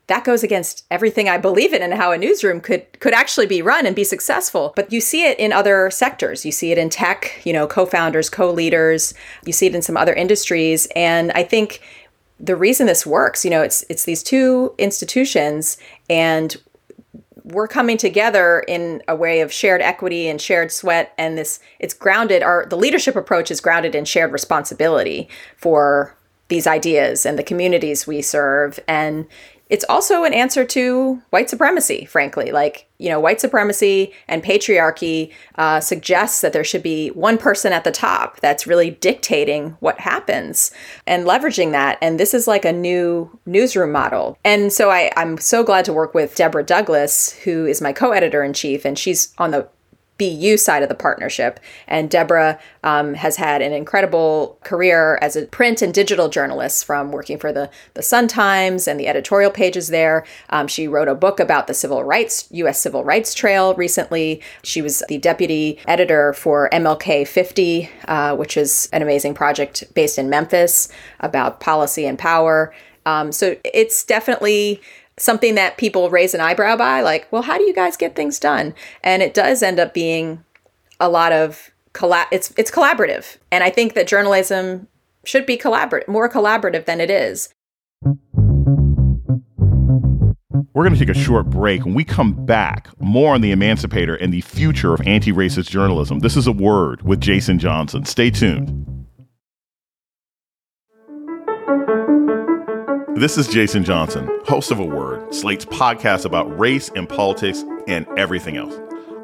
that 0.07 0.23
goes 0.23 0.41
against 0.41 0.85
everything 0.89 1.27
I 1.27 1.37
believe 1.37 1.73
in 1.73 1.81
and 1.81 1.93
how 1.93 2.13
a 2.13 2.17
newsroom 2.17 2.61
could 2.61 2.99
could 2.99 3.13
actually 3.13 3.45
be 3.45 3.61
run 3.61 3.85
and 3.85 3.95
be 3.95 4.05
successful. 4.05 4.71
But 4.75 4.91
you 4.91 5.01
see 5.01 5.25
it 5.25 5.37
in 5.37 5.51
other 5.51 5.91
sectors. 5.91 6.45
You 6.45 6.51
see 6.51 6.71
it 6.71 6.77
in 6.77 6.89
tech, 6.89 7.41
you 7.45 7.51
know, 7.51 7.67
co-founders, 7.67 8.29
co-leaders. 8.29 9.13
You 9.45 9.51
see 9.51 9.67
it 9.67 9.75
in 9.75 9.81
some 9.81 9.97
other 9.97 10.13
industries. 10.13 10.87
And 10.95 11.31
I 11.33 11.43
think 11.43 11.81
the 12.39 12.55
reason 12.55 12.87
this 12.87 13.05
works, 13.05 13.43
you 13.43 13.51
know, 13.51 13.61
it's 13.61 13.83
it's 13.89 14.05
these 14.05 14.23
two 14.23 14.73
institutions 14.77 15.77
and 16.09 16.55
we're 17.51 17.67
coming 17.67 17.97
together 17.97 18.63
in 18.67 19.01
a 19.07 19.15
way 19.15 19.41
of 19.41 19.51
shared 19.51 19.81
equity 19.81 20.27
and 20.27 20.41
shared 20.41 20.71
sweat 20.71 21.13
and 21.17 21.37
this 21.37 21.59
it's 21.79 21.93
grounded 21.93 22.43
our 22.43 22.65
the 22.65 22.75
leadership 22.75 23.15
approach 23.15 23.49
is 23.51 23.61
grounded 23.61 23.95
in 23.95 24.05
shared 24.05 24.31
responsibility 24.31 25.29
for 25.55 26.17
these 26.47 26.67
ideas 26.67 27.25
and 27.25 27.37
the 27.37 27.43
communities 27.43 28.07
we 28.07 28.21
serve. 28.21 28.79
And 28.87 29.27
it's 29.69 29.85
also 29.89 30.23
an 30.23 30.33
answer 30.33 30.63
to 30.65 31.21
white 31.29 31.49
supremacy, 31.49 32.05
frankly. 32.05 32.51
Like, 32.51 32.87
you 32.97 33.09
know, 33.09 33.19
white 33.19 33.41
supremacy 33.41 34.13
and 34.27 34.43
patriarchy 34.43 35.31
uh, 35.55 35.79
suggests 35.79 36.41
that 36.41 36.53
there 36.53 36.63
should 36.63 36.83
be 36.83 37.09
one 37.09 37.37
person 37.37 37.73
at 37.73 37.83
the 37.83 37.91
top 37.91 38.39
that's 38.39 38.65
really 38.65 38.91
dictating 38.91 39.71
what 39.79 39.99
happens 39.99 40.71
and 41.05 41.25
leveraging 41.25 41.71
that. 41.71 41.97
And 42.01 42.19
this 42.19 42.33
is 42.33 42.47
like 42.47 42.65
a 42.65 42.71
new 42.71 43.37
newsroom 43.45 43.91
model. 43.91 44.37
And 44.43 44.71
so 44.71 44.89
I, 44.89 45.11
I'm 45.17 45.37
so 45.37 45.63
glad 45.63 45.85
to 45.85 45.93
work 45.93 46.13
with 46.13 46.35
Deborah 46.35 46.63
Douglas, 46.63 47.33
who 47.43 47.65
is 47.65 47.81
my 47.81 47.93
co 47.93 48.11
editor 48.11 48.43
in 48.43 48.53
chief, 48.53 48.85
and 48.85 48.97
she's 48.97 49.33
on 49.37 49.51
the 49.51 49.67
BU 50.17 50.57
side 50.57 50.83
of 50.83 50.89
the 50.89 50.95
partnership. 50.95 51.59
And 51.87 52.09
Deborah 52.09 52.59
um, 52.83 53.13
has 53.13 53.37
had 53.37 53.61
an 53.61 53.73
incredible 53.73 54.57
career 54.63 55.19
as 55.21 55.35
a 55.35 55.45
print 55.45 55.81
and 55.81 55.93
digital 55.93 56.29
journalist 56.29 56.85
from 56.85 57.11
working 57.11 57.37
for 57.37 57.51
the, 57.51 57.69
the 57.93 58.01
Sun 58.01 58.27
Times 58.27 58.87
and 58.87 58.99
the 58.99 59.07
editorial 59.07 59.51
pages 59.51 59.89
there. 59.89 60.25
Um, 60.49 60.67
she 60.67 60.87
wrote 60.87 61.07
a 61.07 61.15
book 61.15 61.39
about 61.39 61.67
the 61.67 61.73
civil 61.73 62.03
rights, 62.03 62.47
U.S. 62.51 62.79
Civil 62.79 63.03
Rights 63.03 63.33
Trail 63.33 63.73
recently. 63.75 64.41
She 64.63 64.81
was 64.81 65.03
the 65.07 65.17
deputy 65.17 65.79
editor 65.87 66.33
for 66.33 66.69
MLK 66.71 67.27
50, 67.27 67.89
uh, 68.07 68.35
which 68.35 68.57
is 68.57 68.89
an 68.91 69.01
amazing 69.01 69.33
project 69.33 69.83
based 69.93 70.17
in 70.17 70.29
Memphis 70.29 70.89
about 71.19 71.59
policy 71.59 72.05
and 72.05 72.17
power. 72.17 72.73
Um, 73.05 73.31
so 73.31 73.55
it's 73.63 74.03
definitely 74.03 74.81
something 75.17 75.55
that 75.55 75.77
people 75.77 76.09
raise 76.09 76.33
an 76.33 76.41
eyebrow 76.41 76.75
by 76.75 77.01
like 77.01 77.31
well 77.31 77.41
how 77.41 77.57
do 77.57 77.63
you 77.63 77.73
guys 77.73 77.97
get 77.97 78.15
things 78.15 78.39
done 78.39 78.73
and 79.03 79.21
it 79.21 79.33
does 79.33 79.63
end 79.63 79.79
up 79.79 79.93
being 79.93 80.43
a 80.99 81.09
lot 81.09 81.31
of 81.31 81.71
collab 81.93 82.25
it's 82.31 82.53
it's 82.57 82.71
collaborative 82.71 83.37
and 83.51 83.63
i 83.63 83.69
think 83.69 83.93
that 83.93 84.07
journalism 84.07 84.87
should 85.25 85.45
be 85.45 85.57
collaborative 85.57 86.07
more 86.07 86.29
collaborative 86.29 86.85
than 86.85 87.01
it 87.01 87.09
is 87.09 87.53
we're 90.73 90.83
going 90.83 90.93
to 90.93 90.99
take 90.99 91.09
a 91.09 91.19
short 91.19 91.49
break. 91.49 91.85
When 91.85 91.95
we 91.95 92.03
come 92.03 92.33
back, 92.45 92.87
more 92.99 93.33
on 93.33 93.41
the 93.41 93.51
Emancipator 93.51 94.13
and 94.13 94.31
the 94.31 94.41
future 94.41 94.93
of 94.93 95.01
anti 95.07 95.31
racist 95.31 95.71
journalism. 95.71 96.19
This 96.19 96.37
is 96.37 96.45
a 96.45 96.51
word 96.51 97.01
with 97.01 97.19
Jason 97.19 97.57
Johnson. 97.57 98.05
Stay 98.05 98.29
tuned. 98.29 98.96
This 103.17 103.35
is 103.35 103.47
Jason 103.47 103.83
Johnson, 103.83 104.29
host 104.45 104.69
of 104.69 104.77
A 104.77 104.83
Word, 104.83 105.33
Slate's 105.33 105.65
podcast 105.65 106.23
about 106.23 106.55
race 106.55 106.91
and 106.95 107.09
politics 107.09 107.65
and 107.87 108.05
everything 108.15 108.57
else. 108.57 108.75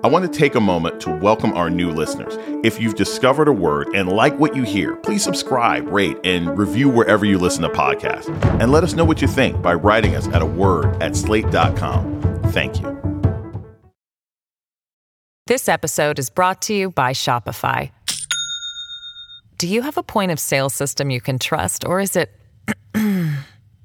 I 0.03 0.07
want 0.07 0.25
to 0.25 0.39
take 0.39 0.55
a 0.55 0.59
moment 0.59 0.99
to 1.01 1.11
welcome 1.11 1.53
our 1.53 1.69
new 1.69 1.91
listeners. 1.91 2.33
If 2.63 2.81
you've 2.81 2.95
discovered 2.95 3.47
a 3.47 3.53
word 3.53 3.89
and 3.93 4.09
like 4.09 4.35
what 4.39 4.55
you 4.55 4.63
hear, 4.63 4.95
please 4.95 5.23
subscribe, 5.23 5.87
rate, 5.89 6.17
and 6.23 6.57
review 6.57 6.89
wherever 6.89 7.23
you 7.23 7.37
listen 7.37 7.61
to 7.61 7.69
podcasts. 7.69 8.27
And 8.59 8.71
let 8.71 8.83
us 8.83 8.95
know 8.95 9.05
what 9.05 9.21
you 9.21 9.27
think 9.27 9.61
by 9.61 9.75
writing 9.75 10.15
us 10.15 10.27
at 10.29 10.41
a 10.41 10.45
word 10.47 10.99
at 10.99 11.15
slate.com. 11.15 12.41
Thank 12.45 12.81
you. 12.81 12.99
This 15.45 15.69
episode 15.69 16.17
is 16.17 16.31
brought 16.31 16.63
to 16.63 16.73
you 16.73 16.89
by 16.89 17.13
Shopify. 17.13 17.91
Do 19.59 19.67
you 19.67 19.83
have 19.83 19.99
a 19.99 20.03
point 20.03 20.31
of 20.31 20.39
sale 20.39 20.71
system 20.71 21.11
you 21.11 21.21
can 21.21 21.37
trust, 21.37 21.85
or 21.85 21.99
is 21.99 22.15
it 22.15 22.31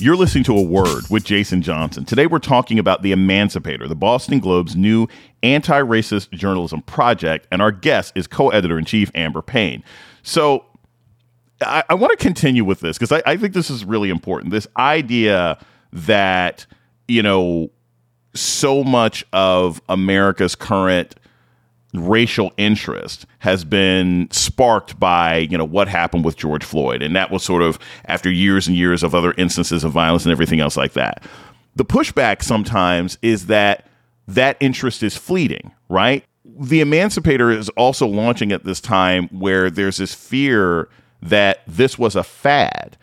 You're 0.00 0.16
listening 0.16 0.44
to 0.44 0.56
A 0.56 0.62
Word 0.62 1.10
with 1.10 1.24
Jason 1.24 1.60
Johnson. 1.60 2.06
Today 2.06 2.26
we're 2.26 2.38
talking 2.38 2.78
about 2.78 3.02
The 3.02 3.12
Emancipator, 3.12 3.86
the 3.86 3.94
Boston 3.94 4.40
Globe's 4.40 4.74
new 4.74 5.06
anti 5.42 5.78
racist 5.78 6.30
journalism 6.30 6.80
project, 6.82 7.46
and 7.52 7.60
our 7.60 7.70
guest 7.70 8.14
is 8.16 8.26
co 8.26 8.48
editor 8.48 8.78
in 8.78 8.86
chief 8.86 9.10
Amber 9.14 9.42
Payne. 9.42 9.84
So 10.22 10.64
I, 11.60 11.84
I 11.90 11.94
want 11.94 12.12
to 12.12 12.16
continue 12.16 12.64
with 12.64 12.80
this 12.80 12.96
because 12.96 13.12
I, 13.12 13.22
I 13.30 13.36
think 13.36 13.52
this 13.52 13.68
is 13.68 13.84
really 13.84 14.08
important. 14.08 14.52
This 14.52 14.66
idea 14.78 15.58
that, 15.92 16.64
you 17.06 17.22
know, 17.22 17.70
so 18.32 18.82
much 18.82 19.26
of 19.34 19.82
America's 19.90 20.54
current 20.54 21.14
racial 21.92 22.52
interest 22.56 23.26
has 23.40 23.64
been 23.64 24.28
sparked 24.30 24.98
by 25.00 25.38
you 25.38 25.58
know 25.58 25.64
what 25.64 25.88
happened 25.88 26.24
with 26.24 26.36
George 26.36 26.64
Floyd. 26.64 27.02
And 27.02 27.16
that 27.16 27.30
was 27.30 27.42
sort 27.42 27.62
of 27.62 27.78
after 28.04 28.30
years 28.30 28.68
and 28.68 28.76
years 28.76 29.02
of 29.02 29.14
other 29.14 29.34
instances 29.36 29.84
of 29.84 29.92
violence 29.92 30.24
and 30.24 30.32
everything 30.32 30.60
else 30.60 30.76
like 30.76 30.92
that. 30.92 31.24
The 31.76 31.84
pushback 31.84 32.42
sometimes 32.42 33.18
is 33.22 33.46
that 33.46 33.86
that 34.28 34.56
interest 34.60 35.02
is 35.02 35.16
fleeting 35.16 35.72
right? 35.90 36.24
The 36.44 36.80
emancipator 36.80 37.50
is 37.50 37.68
also 37.70 38.06
launching 38.06 38.52
at 38.52 38.64
this 38.64 38.80
time 38.80 39.28
where 39.28 39.68
there's 39.68 39.98
this 39.98 40.14
fear 40.14 40.88
that 41.20 41.60
this 41.66 41.98
was 41.98 42.16
a 42.16 42.22
fad. 42.22 42.96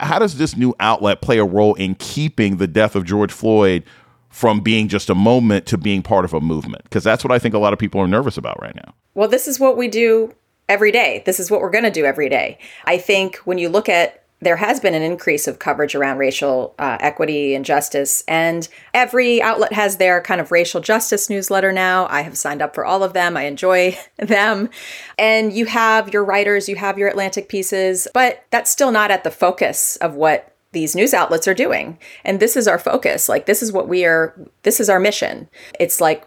How 0.00 0.18
does 0.18 0.36
this 0.36 0.56
new 0.56 0.74
outlet 0.78 1.22
play 1.22 1.38
a 1.38 1.44
role 1.44 1.74
in 1.74 1.94
keeping 1.94 2.58
the 2.58 2.66
death 2.66 2.94
of 2.94 3.04
George 3.04 3.32
Floyd 3.32 3.84
from 4.28 4.60
being 4.60 4.88
just 4.88 5.10
a 5.10 5.14
moment 5.14 5.66
to 5.66 5.78
being 5.78 6.02
part 6.02 6.24
of 6.24 6.34
a 6.34 6.40
movement 6.40 6.84
because 6.84 7.04
that's 7.04 7.24
what 7.24 7.32
I 7.32 7.38
think 7.38 7.54
a 7.54 7.58
lot 7.58 7.72
of 7.72 7.78
people 7.78 8.00
are 8.00 8.08
nervous 8.08 8.36
about 8.36 8.60
right 8.60 8.74
now. 8.74 8.94
Well, 9.14 9.28
this 9.28 9.48
is 9.48 9.58
what 9.58 9.76
we 9.76 9.88
do 9.88 10.34
every 10.68 10.92
day. 10.92 11.22
This 11.26 11.40
is 11.40 11.50
what 11.50 11.60
we're 11.60 11.70
going 11.70 11.84
to 11.84 11.90
do 11.90 12.04
every 12.04 12.28
day. 12.28 12.58
I 12.84 12.98
think 12.98 13.36
when 13.38 13.58
you 13.58 13.68
look 13.68 13.88
at 13.88 14.24
there 14.40 14.56
has 14.56 14.78
been 14.78 14.94
an 14.94 15.02
increase 15.02 15.48
of 15.48 15.58
coverage 15.58 15.94
around 15.94 16.18
racial 16.18 16.74
uh, 16.78 16.96
equity 17.00 17.54
and 17.54 17.64
justice, 17.64 18.22
and 18.28 18.68
every 18.94 19.42
outlet 19.42 19.72
has 19.72 19.96
their 19.96 20.20
kind 20.20 20.40
of 20.40 20.52
racial 20.52 20.80
justice 20.80 21.28
newsletter 21.28 21.72
now. 21.72 22.06
I 22.08 22.20
have 22.20 22.38
signed 22.38 22.62
up 22.62 22.74
for 22.74 22.84
all 22.84 23.02
of 23.02 23.14
them. 23.14 23.36
I 23.36 23.44
enjoy 23.44 23.98
them. 24.16 24.70
And 25.18 25.52
you 25.52 25.66
have 25.66 26.12
your 26.12 26.24
writers, 26.24 26.68
you 26.68 26.76
have 26.76 26.98
your 26.98 27.08
Atlantic 27.08 27.48
pieces, 27.48 28.06
but 28.14 28.44
that's 28.50 28.70
still 28.70 28.92
not 28.92 29.10
at 29.10 29.24
the 29.24 29.30
focus 29.30 29.96
of 29.96 30.14
what 30.14 30.54
these 30.72 30.94
news 30.94 31.14
outlets 31.14 31.48
are 31.48 31.54
doing. 31.54 31.98
And 32.24 32.40
this 32.40 32.56
is 32.56 32.68
our 32.68 32.78
focus. 32.78 33.28
Like, 33.28 33.46
this 33.46 33.62
is 33.62 33.72
what 33.72 33.88
we 33.88 34.04
are, 34.04 34.34
this 34.62 34.80
is 34.80 34.90
our 34.90 35.00
mission. 35.00 35.48
It's 35.78 36.00
like 36.00 36.26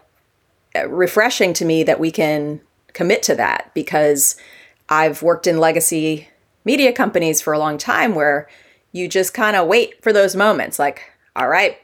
refreshing 0.88 1.52
to 1.54 1.64
me 1.64 1.82
that 1.84 2.00
we 2.00 2.10
can 2.10 2.60
commit 2.92 3.22
to 3.24 3.34
that 3.36 3.70
because 3.74 4.36
I've 4.88 5.22
worked 5.22 5.46
in 5.46 5.58
legacy 5.58 6.28
media 6.64 6.92
companies 6.92 7.40
for 7.40 7.52
a 7.52 7.58
long 7.58 7.78
time 7.78 8.14
where 8.14 8.48
you 8.92 9.08
just 9.08 9.34
kind 9.34 9.56
of 9.56 9.66
wait 9.66 10.02
for 10.02 10.12
those 10.12 10.36
moments 10.36 10.78
like, 10.78 11.02
all 11.34 11.48
right, 11.48 11.78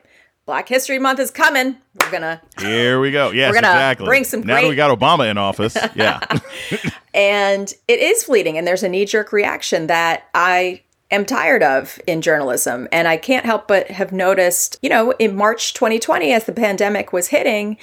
Black 0.48 0.68
History 0.68 0.98
Month 0.98 1.20
is 1.20 1.30
coming. 1.30 1.76
We're 2.00 2.10
gonna 2.10 2.40
here 2.58 3.00
we 3.00 3.10
go. 3.10 3.32
Yes, 3.32 3.50
we're 3.50 3.60
gonna 3.60 3.74
exactly. 3.74 4.06
Bring 4.06 4.24
some 4.24 4.40
now 4.40 4.54
great... 4.54 4.62
that 4.62 4.68
we 4.70 4.76
got 4.76 4.98
Obama 4.98 5.30
in 5.30 5.36
office. 5.36 5.76
Yeah, 5.94 6.20
and 7.14 7.72
it 7.86 7.98
is 7.98 8.24
fleeting, 8.24 8.56
and 8.56 8.66
there's 8.66 8.82
a 8.82 8.88
knee 8.88 9.04
jerk 9.04 9.30
reaction 9.30 9.88
that 9.88 10.24
I 10.32 10.80
am 11.10 11.24
tired 11.24 11.62
of 11.62 11.98
in 12.06 12.20
journalism. 12.20 12.88
And 12.92 13.08
I 13.08 13.16
can't 13.16 13.46
help 13.46 13.68
but 13.68 13.90
have 13.90 14.12
noticed, 14.12 14.78
you 14.82 14.90
know, 14.90 15.12
in 15.18 15.34
March 15.34 15.74
2020, 15.74 16.32
as 16.32 16.44
the 16.44 16.52
pandemic 16.52 17.12
was 17.12 17.28
hitting, 17.28 17.78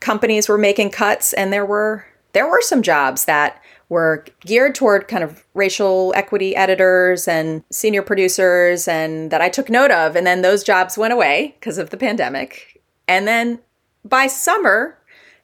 companies 0.00 0.48
were 0.48 0.58
making 0.58 0.90
cuts 0.90 1.32
and 1.32 1.52
there 1.52 1.66
were 1.66 2.04
there 2.32 2.48
were 2.48 2.62
some 2.62 2.82
jobs 2.82 3.26
that 3.26 3.62
were 3.90 4.24
geared 4.40 4.74
toward 4.74 5.06
kind 5.06 5.22
of 5.22 5.44
racial 5.52 6.14
equity 6.16 6.56
editors 6.56 7.28
and 7.28 7.62
senior 7.70 8.00
producers 8.00 8.88
and 8.88 9.30
that 9.30 9.42
I 9.42 9.50
took 9.50 9.68
note 9.68 9.90
of. 9.90 10.16
And 10.16 10.26
then 10.26 10.40
those 10.40 10.64
jobs 10.64 10.96
went 10.96 11.12
away 11.12 11.54
because 11.60 11.76
of 11.76 11.90
the 11.90 11.98
pandemic. 11.98 12.80
And 13.06 13.28
then 13.28 13.58
by 14.02 14.28
summer, 14.28 14.96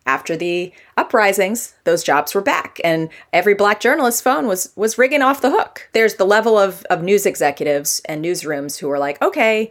after 0.08 0.36
the 0.38 0.72
uprisings, 0.96 1.74
those 1.84 2.02
jobs 2.02 2.34
were 2.34 2.40
back, 2.40 2.80
and 2.82 3.10
every 3.30 3.54
black 3.54 3.78
journalist's 3.78 4.22
phone 4.22 4.46
was 4.46 4.72
was 4.74 4.98
ringing 4.98 5.22
off 5.22 5.42
the 5.42 5.50
hook. 5.50 5.88
There's 5.92 6.14
the 6.14 6.24
level 6.24 6.58
of 6.58 6.82
of 6.86 7.02
news 7.02 7.26
executives 7.26 8.00
and 8.06 8.24
newsrooms 8.24 8.78
who 8.78 8.90
are 8.90 8.98
like, 8.98 9.20
okay, 9.20 9.70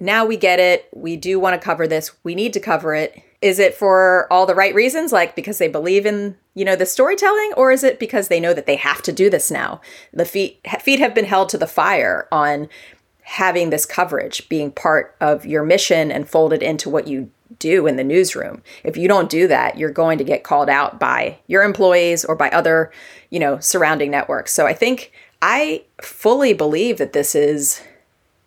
now 0.00 0.24
we 0.24 0.38
get 0.38 0.58
it. 0.58 0.88
We 0.94 1.16
do 1.16 1.38
want 1.38 1.60
to 1.60 1.64
cover 1.64 1.86
this. 1.86 2.10
We 2.24 2.34
need 2.34 2.54
to 2.54 2.60
cover 2.60 2.94
it. 2.94 3.22
Is 3.42 3.58
it 3.58 3.74
for 3.74 4.26
all 4.32 4.46
the 4.46 4.54
right 4.54 4.74
reasons, 4.74 5.12
like 5.12 5.36
because 5.36 5.58
they 5.58 5.68
believe 5.68 6.06
in 6.06 6.36
you 6.54 6.64
know 6.64 6.74
the 6.74 6.86
storytelling, 6.86 7.52
or 7.56 7.70
is 7.70 7.84
it 7.84 8.00
because 8.00 8.28
they 8.28 8.40
know 8.40 8.54
that 8.54 8.64
they 8.64 8.76
have 8.76 9.02
to 9.02 9.12
do 9.12 9.28
this 9.28 9.50
now? 9.50 9.82
The 10.14 10.24
feet 10.24 10.66
feet 10.80 11.00
have 11.00 11.14
been 11.14 11.26
held 11.26 11.50
to 11.50 11.58
the 11.58 11.66
fire 11.66 12.26
on 12.32 12.68
having 13.22 13.70
this 13.70 13.86
coverage 13.86 14.48
being 14.48 14.72
part 14.72 15.14
of 15.20 15.44
your 15.44 15.62
mission 15.62 16.10
and 16.10 16.28
folded 16.28 16.62
into 16.62 16.88
what 16.88 17.06
you 17.06 17.30
do 17.58 17.86
in 17.86 17.96
the 17.96 18.04
newsroom. 18.04 18.62
If 18.84 18.96
you 18.96 19.08
don't 19.08 19.30
do 19.30 19.48
that, 19.48 19.76
you're 19.76 19.90
going 19.90 20.18
to 20.18 20.24
get 20.24 20.44
called 20.44 20.68
out 20.68 21.00
by 21.00 21.38
your 21.46 21.62
employees 21.62 22.24
or 22.24 22.36
by 22.36 22.50
other, 22.50 22.92
you 23.30 23.40
know, 23.40 23.58
surrounding 23.58 24.10
networks. 24.10 24.52
So 24.52 24.66
I 24.66 24.74
think 24.74 25.12
I 25.42 25.84
fully 26.00 26.52
believe 26.52 26.98
that 26.98 27.12
this 27.12 27.34
is 27.34 27.82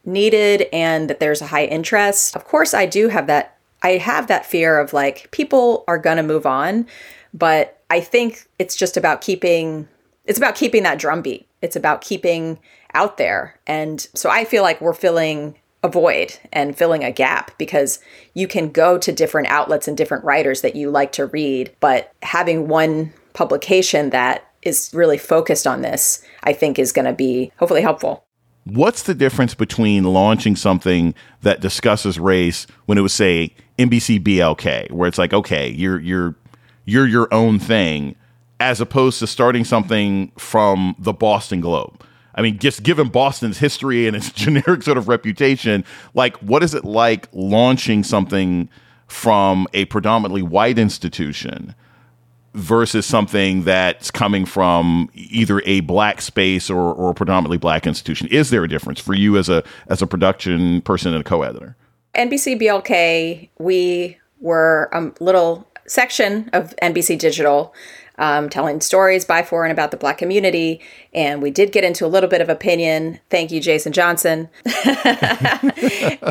needed 0.05 0.67
and 0.73 1.09
that 1.09 1.19
there's 1.19 1.41
a 1.41 1.47
high 1.47 1.65
interest. 1.65 2.35
Of 2.35 2.45
course, 2.45 2.73
I 2.73 2.85
do 2.85 3.09
have 3.09 3.27
that 3.27 3.57
I 3.81 3.97
have 3.97 4.27
that 4.27 4.45
fear 4.45 4.79
of 4.79 4.93
like 4.93 5.29
people 5.31 5.83
are 5.87 5.97
going 5.97 6.17
to 6.17 6.23
move 6.23 6.45
on, 6.45 6.87
but 7.33 7.81
I 7.89 7.99
think 7.99 8.47
it's 8.57 8.75
just 8.75 8.95
about 8.95 9.21
keeping 9.21 9.87
it's 10.25 10.37
about 10.37 10.55
keeping 10.55 10.83
that 10.83 10.99
drumbeat. 10.99 11.47
It's 11.61 11.75
about 11.75 12.01
keeping 12.01 12.59
out 12.93 13.17
there. 13.17 13.59
And 13.67 14.07
so 14.13 14.29
I 14.29 14.45
feel 14.45 14.63
like 14.63 14.79
we're 14.79 14.93
filling 14.93 15.55
a 15.83 15.89
void 15.89 16.37
and 16.51 16.77
filling 16.77 17.03
a 17.03 17.11
gap 17.11 17.57
because 17.57 17.99
you 18.33 18.47
can 18.47 18.71
go 18.71 18.97
to 18.97 19.11
different 19.11 19.49
outlets 19.49 19.87
and 19.87 19.97
different 19.97 20.23
writers 20.23 20.61
that 20.61 20.75
you 20.75 20.89
like 20.89 21.11
to 21.11 21.25
read, 21.27 21.75
but 21.81 22.11
having 22.23 22.67
one 22.69 23.13
publication 23.33 24.09
that 24.11 24.49
is 24.61 24.89
really 24.93 25.17
focused 25.17 25.67
on 25.67 25.81
this, 25.81 26.23
I 26.43 26.53
think 26.53 26.79
is 26.79 26.93
going 26.93 27.05
to 27.05 27.13
be 27.13 27.51
hopefully 27.57 27.81
helpful. 27.81 28.25
What's 28.65 29.03
the 29.03 29.13
difference 29.13 29.53
between 29.53 30.05
launching 30.05 30.55
something 30.55 31.13
that 31.41 31.59
discusses 31.59 32.17
race 32.17 32.65
when 32.85 32.97
it 32.97 33.01
was 33.01 33.13
say 33.13 33.53
NBC 33.77 34.23
BLK 34.23 34.89
where 34.89 35.09
it's 35.09 35.17
like 35.17 35.33
okay, 35.33 35.67
you're 35.67 35.99
you're 35.99 36.35
you're 36.85 37.07
your 37.07 37.33
own 37.33 37.59
thing 37.59 38.15
as 38.61 38.79
opposed 38.79 39.19
to 39.19 39.27
starting 39.27 39.65
something 39.65 40.31
from 40.37 40.95
the 40.97 41.11
Boston 41.11 41.59
Globe? 41.59 42.01
I 42.35 42.41
mean, 42.41 42.57
just 42.59 42.83
given 42.83 43.09
Boston's 43.09 43.59
history 43.59 44.07
and 44.07 44.15
its 44.15 44.31
generic 44.33 44.83
sort 44.83 44.97
of 44.97 45.07
reputation, 45.07 45.85
like 46.13 46.37
what 46.37 46.63
is 46.63 46.73
it 46.73 46.85
like 46.85 47.27
launching 47.31 48.03
something 48.03 48.69
from 49.07 49.67
a 49.73 49.85
predominantly 49.85 50.41
white 50.41 50.79
institution 50.79 51.75
versus 52.53 53.05
something 53.05 53.63
that's 53.63 54.11
coming 54.11 54.45
from 54.45 55.09
either 55.13 55.61
a 55.65 55.79
black 55.81 56.21
space 56.21 56.69
or, 56.69 56.93
or 56.93 57.11
a 57.11 57.13
predominantly 57.13 57.57
black 57.57 57.85
institution? 57.85 58.27
Is 58.27 58.49
there 58.49 58.63
a 58.63 58.69
difference 58.69 58.99
for 58.99 59.13
you 59.13 59.37
as 59.37 59.49
a 59.49 59.63
as 59.87 60.01
a 60.01 60.07
production 60.07 60.81
person 60.81 61.13
and 61.13 61.21
a 61.21 61.23
co-editor? 61.23 61.75
NBC 62.15 62.61
BLK, 62.61 63.49
we 63.59 64.17
were 64.39 64.89
a 64.93 65.11
little 65.23 65.67
section 65.87 66.49
of 66.53 66.75
NBC 66.81 67.17
Digital 67.17 67.73
um, 68.17 68.49
telling 68.49 68.81
stories 68.81 69.25
by, 69.25 69.43
for, 69.43 69.63
and 69.63 69.71
about 69.71 69.91
the 69.91 69.97
Black 69.97 70.17
community. 70.17 70.81
And 71.13 71.41
we 71.41 71.51
did 71.51 71.71
get 71.71 71.83
into 71.83 72.05
a 72.05 72.07
little 72.07 72.29
bit 72.29 72.41
of 72.41 72.49
opinion. 72.49 73.19
Thank 73.29 73.51
you, 73.51 73.59
Jason 73.59 73.93
Johnson. 73.93 74.49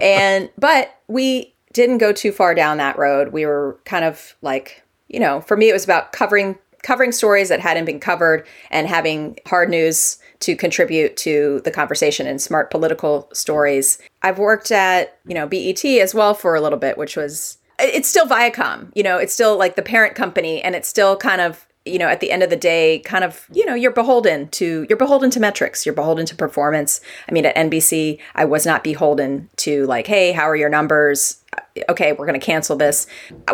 and 0.03 0.51
but 0.59 0.99
we 1.09 1.55
didn't 1.73 1.99
go 1.99 2.13
too 2.13 2.33
far 2.33 2.55
down 2.55 2.77
that 2.79 2.99
road. 2.99 3.33
We 3.33 3.47
were 3.47 3.79
kind 3.85 4.05
of 4.05 4.37
like, 4.43 4.83
you 5.09 5.21
know, 5.21 5.41
for 5.41 5.57
me, 5.57 5.69
it 5.69 5.73
was 5.73 5.85
about 5.85 6.13
covering 6.13 6.59
covering 6.83 7.13
stories 7.13 7.49
that 7.49 7.61
hadn't 7.61 7.85
been 7.85 8.01
covered 8.01 8.45
and 8.71 8.89
having 8.89 9.39
hard 9.47 9.71
news 9.71 10.19
to 10.41 10.57
contribute 10.57 11.17
to 11.17 11.61
the 11.65 11.71
conversation 11.71 12.27
and 12.27 12.43
smart 12.43 12.73
political 12.73 13.29
stories. 13.33 13.99
I've 14.23 14.39
worked 14.39 14.73
at, 14.73 15.17
you 15.25 15.35
know, 15.35 15.47
BET 15.47 15.85
as 15.85 16.13
well 16.13 16.35
for 16.35 16.57
a 16.57 16.61
little 16.61 16.79
bit, 16.79 16.99
which 16.99 17.17
was 17.17 17.59
it's 17.79 18.09
still 18.09 18.27
Viacom, 18.27 18.91
you 18.95 19.03
know, 19.03 19.19
it's 19.19 19.33
still 19.33 19.57
like 19.57 19.77
the 19.77 19.83
parent 19.83 20.15
company 20.15 20.63
and 20.63 20.75
it's 20.75 20.89
still 20.89 21.17
kind 21.17 21.41
of 21.41 21.67
you 21.85 21.99
know 21.99 22.09
at 22.09 22.21
the 22.21 22.31
end 22.31 22.43
of 22.43 22.51
the 22.51 22.57
day 22.57 23.01
kind 23.01 23.25
of 23.25 23.47
you 23.53 23.67
know 23.67 23.75
you're 23.75 23.91
beholden 23.91 24.49
to 24.49 24.87
you're 24.89 24.99
beholden 24.99 25.31
to 25.31 25.41
metrics 25.41 25.85
you're 25.85 25.95
beholden 25.95 26.27
to 26.27 26.35
performance. 26.35 27.01
I 27.29 27.33
mean 27.33 27.47
at 27.47 27.57
nbc 27.57 28.19
i 28.35 28.45
was 28.45 28.65
not 28.67 28.85
beholden 28.85 29.49
to 29.57 29.87
like 29.87 30.07
hey 30.07 30.33
how 30.33 30.45
are 30.45 30.57
your 30.57 30.69
numbers? 30.69 31.43
Okay 31.89 32.13
we're 32.13 32.27
going 32.27 32.39
to 32.39 32.45
cancel 32.45 32.77
this. 32.77 33.07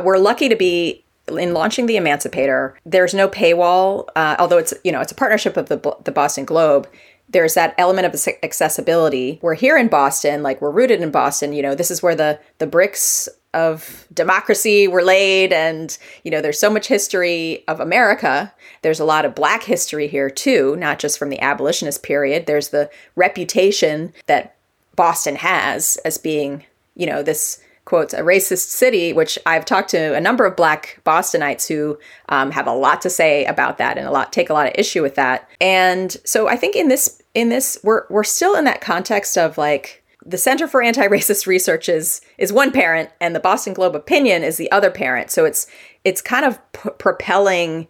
We're 0.03 0.19
lucky 0.19 0.49
to 0.49 0.57
be 0.57 1.05
in 1.29 1.53
launching 1.53 1.87
the 1.87 1.97
emancipator. 1.97 2.79
There's 2.85 3.15
no 3.15 3.29
paywall 3.29 4.09
uh, 4.17 4.37
although 4.39 4.59
it's 4.59 4.75
you 4.85 4.93
know 4.93 5.01
it's 5.01 5.13
a 5.13 5.17
partnership 5.17 5.57
of 5.57 5.69
the, 5.69 5.97
the 6.05 6.13
boston 6.13 6.45
globe. 6.45 6.89
There's 7.31 7.53
that 7.55 7.75
element 7.77 8.07
of 8.07 8.29
accessibility. 8.43 9.39
We're 9.43 9.55
here 9.55 9.77
in 9.77 9.89
boston 9.89 10.43
like 10.43 10.61
we're 10.61 10.71
rooted 10.71 11.01
in 11.01 11.11
boston 11.11 11.53
you 11.53 11.63
know 11.63 11.75
this 11.75 11.91
is 11.91 12.03
where 12.03 12.15
the 12.15 12.41
the 12.59 12.67
bricks 12.67 13.29
of 13.55 14.07
democracy 14.13 14.87
were 14.87 15.03
laid 15.03 15.53
and 15.53 15.97
you 16.23 16.31
know 16.31 16.41
there's 16.43 16.61
so 16.61 16.71
much 16.71 16.87
history 16.87 17.65
of 17.67 17.81
america. 17.81 18.53
There's 18.83 19.01
a 19.01 19.05
lot 19.05 19.25
of 19.25 19.35
black 19.35 19.63
history 19.63 20.07
here 20.07 20.31
too 20.31 20.77
not 20.77 20.99
just 20.99 21.19
from 21.19 21.31
the 21.31 21.41
abolitionist 21.41 22.03
period. 22.03 22.47
There's 22.47 22.69
the 22.69 22.91
reputation 23.17 24.13
that 24.27 24.57
boston 24.97 25.37
has 25.37 25.97
as 26.05 26.19
being 26.19 26.65
you 26.95 27.07
know 27.07 27.23
this 27.23 27.61
quotes 27.85 28.13
a 28.13 28.21
racist 28.21 28.67
city 28.67 29.15
which 29.15 29.39
i've 29.47 29.65
talked 29.65 29.89
to 29.89 30.15
a 30.15 30.21
number 30.21 30.45
of 30.45 30.57
black 30.57 31.01
bostonites 31.07 31.67
who 31.69 31.99
um, 32.29 32.51
have 32.51 32.67
a 32.67 32.75
lot 32.75 33.01
to 33.01 33.09
say 33.09 33.47
about 33.47 33.79
that 33.79 33.97
and 33.97 34.07
a 34.07 34.11
lot 34.11 34.31
take 34.31 34.51
a 34.51 34.53
lot 34.53 34.67
of 34.67 34.75
issue 34.77 35.01
with 35.01 35.15
that. 35.15 35.49
And 35.61 36.15
so 36.25 36.49
i 36.49 36.57
think 36.57 36.77
in 36.77 36.89
this 36.89 37.23
in 37.35 37.49
this 37.49 37.79
we're 37.83 38.05
we're 38.11 38.25
still 38.25 38.57
in 38.57 38.65
that 38.65 38.81
context 38.81 39.39
of 39.39 39.57
like 39.57 40.05
the 40.29 40.39
Center 40.39 40.69
for 40.69 40.83
Anti-Racist 40.83 41.47
Research 41.47 41.89
is 41.89 42.21
is 42.37 42.53
one 42.53 42.71
parent, 42.71 43.11
and 43.21 43.35
the 43.35 43.41
Boston 43.41 43.73
Globe 43.73 43.97
Opinion 43.97 44.45
is 44.45 44.59
the 44.59 44.71
other 44.71 44.91
parent. 44.91 45.31
So 45.31 45.45
it's 45.45 45.67
it's 46.05 46.21
kind 46.21 46.45
of 46.45 46.61
p- 46.73 46.91
propelling 46.99 47.89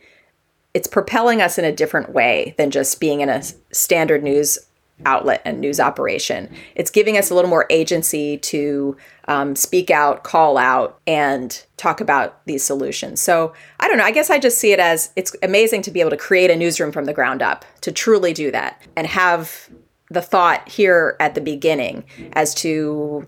it's 0.75 0.87
propelling 0.87 1.43
us 1.43 1.59
in 1.59 1.65
a 1.65 1.73
different 1.73 2.13
way 2.13 2.55
than 2.57 2.71
just 2.71 3.01
being 3.01 3.21
in 3.21 3.29
a 3.29 3.43
standard 3.73 4.23
news 4.23 4.59
outlet 5.07 5.41
and 5.45 5.61
news 5.61 5.81
operation. 5.81 6.53
It's 6.75 6.91
giving 6.91 7.17
us 7.17 7.31
a 7.31 7.35
little 7.35 7.51
more 7.51 7.67
agency 7.71 8.37
to 8.39 8.97
um, 9.27 9.55
speak 9.57 9.91
out, 9.91 10.25
call 10.25 10.59
out, 10.59 11.01
and 11.07 11.65
talk 11.77 12.01
about 12.01 12.45
these 12.47 12.65
solutions. 12.65 13.21
So 13.21 13.53
I 13.81 13.89
don't 13.89 13.99
know. 13.99 14.05
I 14.05 14.11
guess 14.11 14.31
I 14.31 14.39
just 14.39 14.59
see 14.59 14.73
it 14.73 14.81
as 14.81 15.11
it's 15.17 15.35
amazing 15.43 15.83
to 15.83 15.91
be 15.91 16.01
able 16.01 16.11
to 16.11 16.17
create 16.17 16.51
a 16.51 16.57
newsroom 16.57 16.93
from 16.93 17.07
the 17.07 17.15
ground 17.15 17.43
up, 17.43 17.65
to 17.83 17.93
truly 17.93 18.33
do 18.33 18.51
that, 18.51 18.83
and 18.97 19.07
have 19.07 19.69
the 20.11 20.23
thought 20.23 20.69
here 20.69 21.17
at 21.21 21.35
the 21.35 21.41
beginning 21.41 22.05
as 22.33 22.55
to 22.55 23.27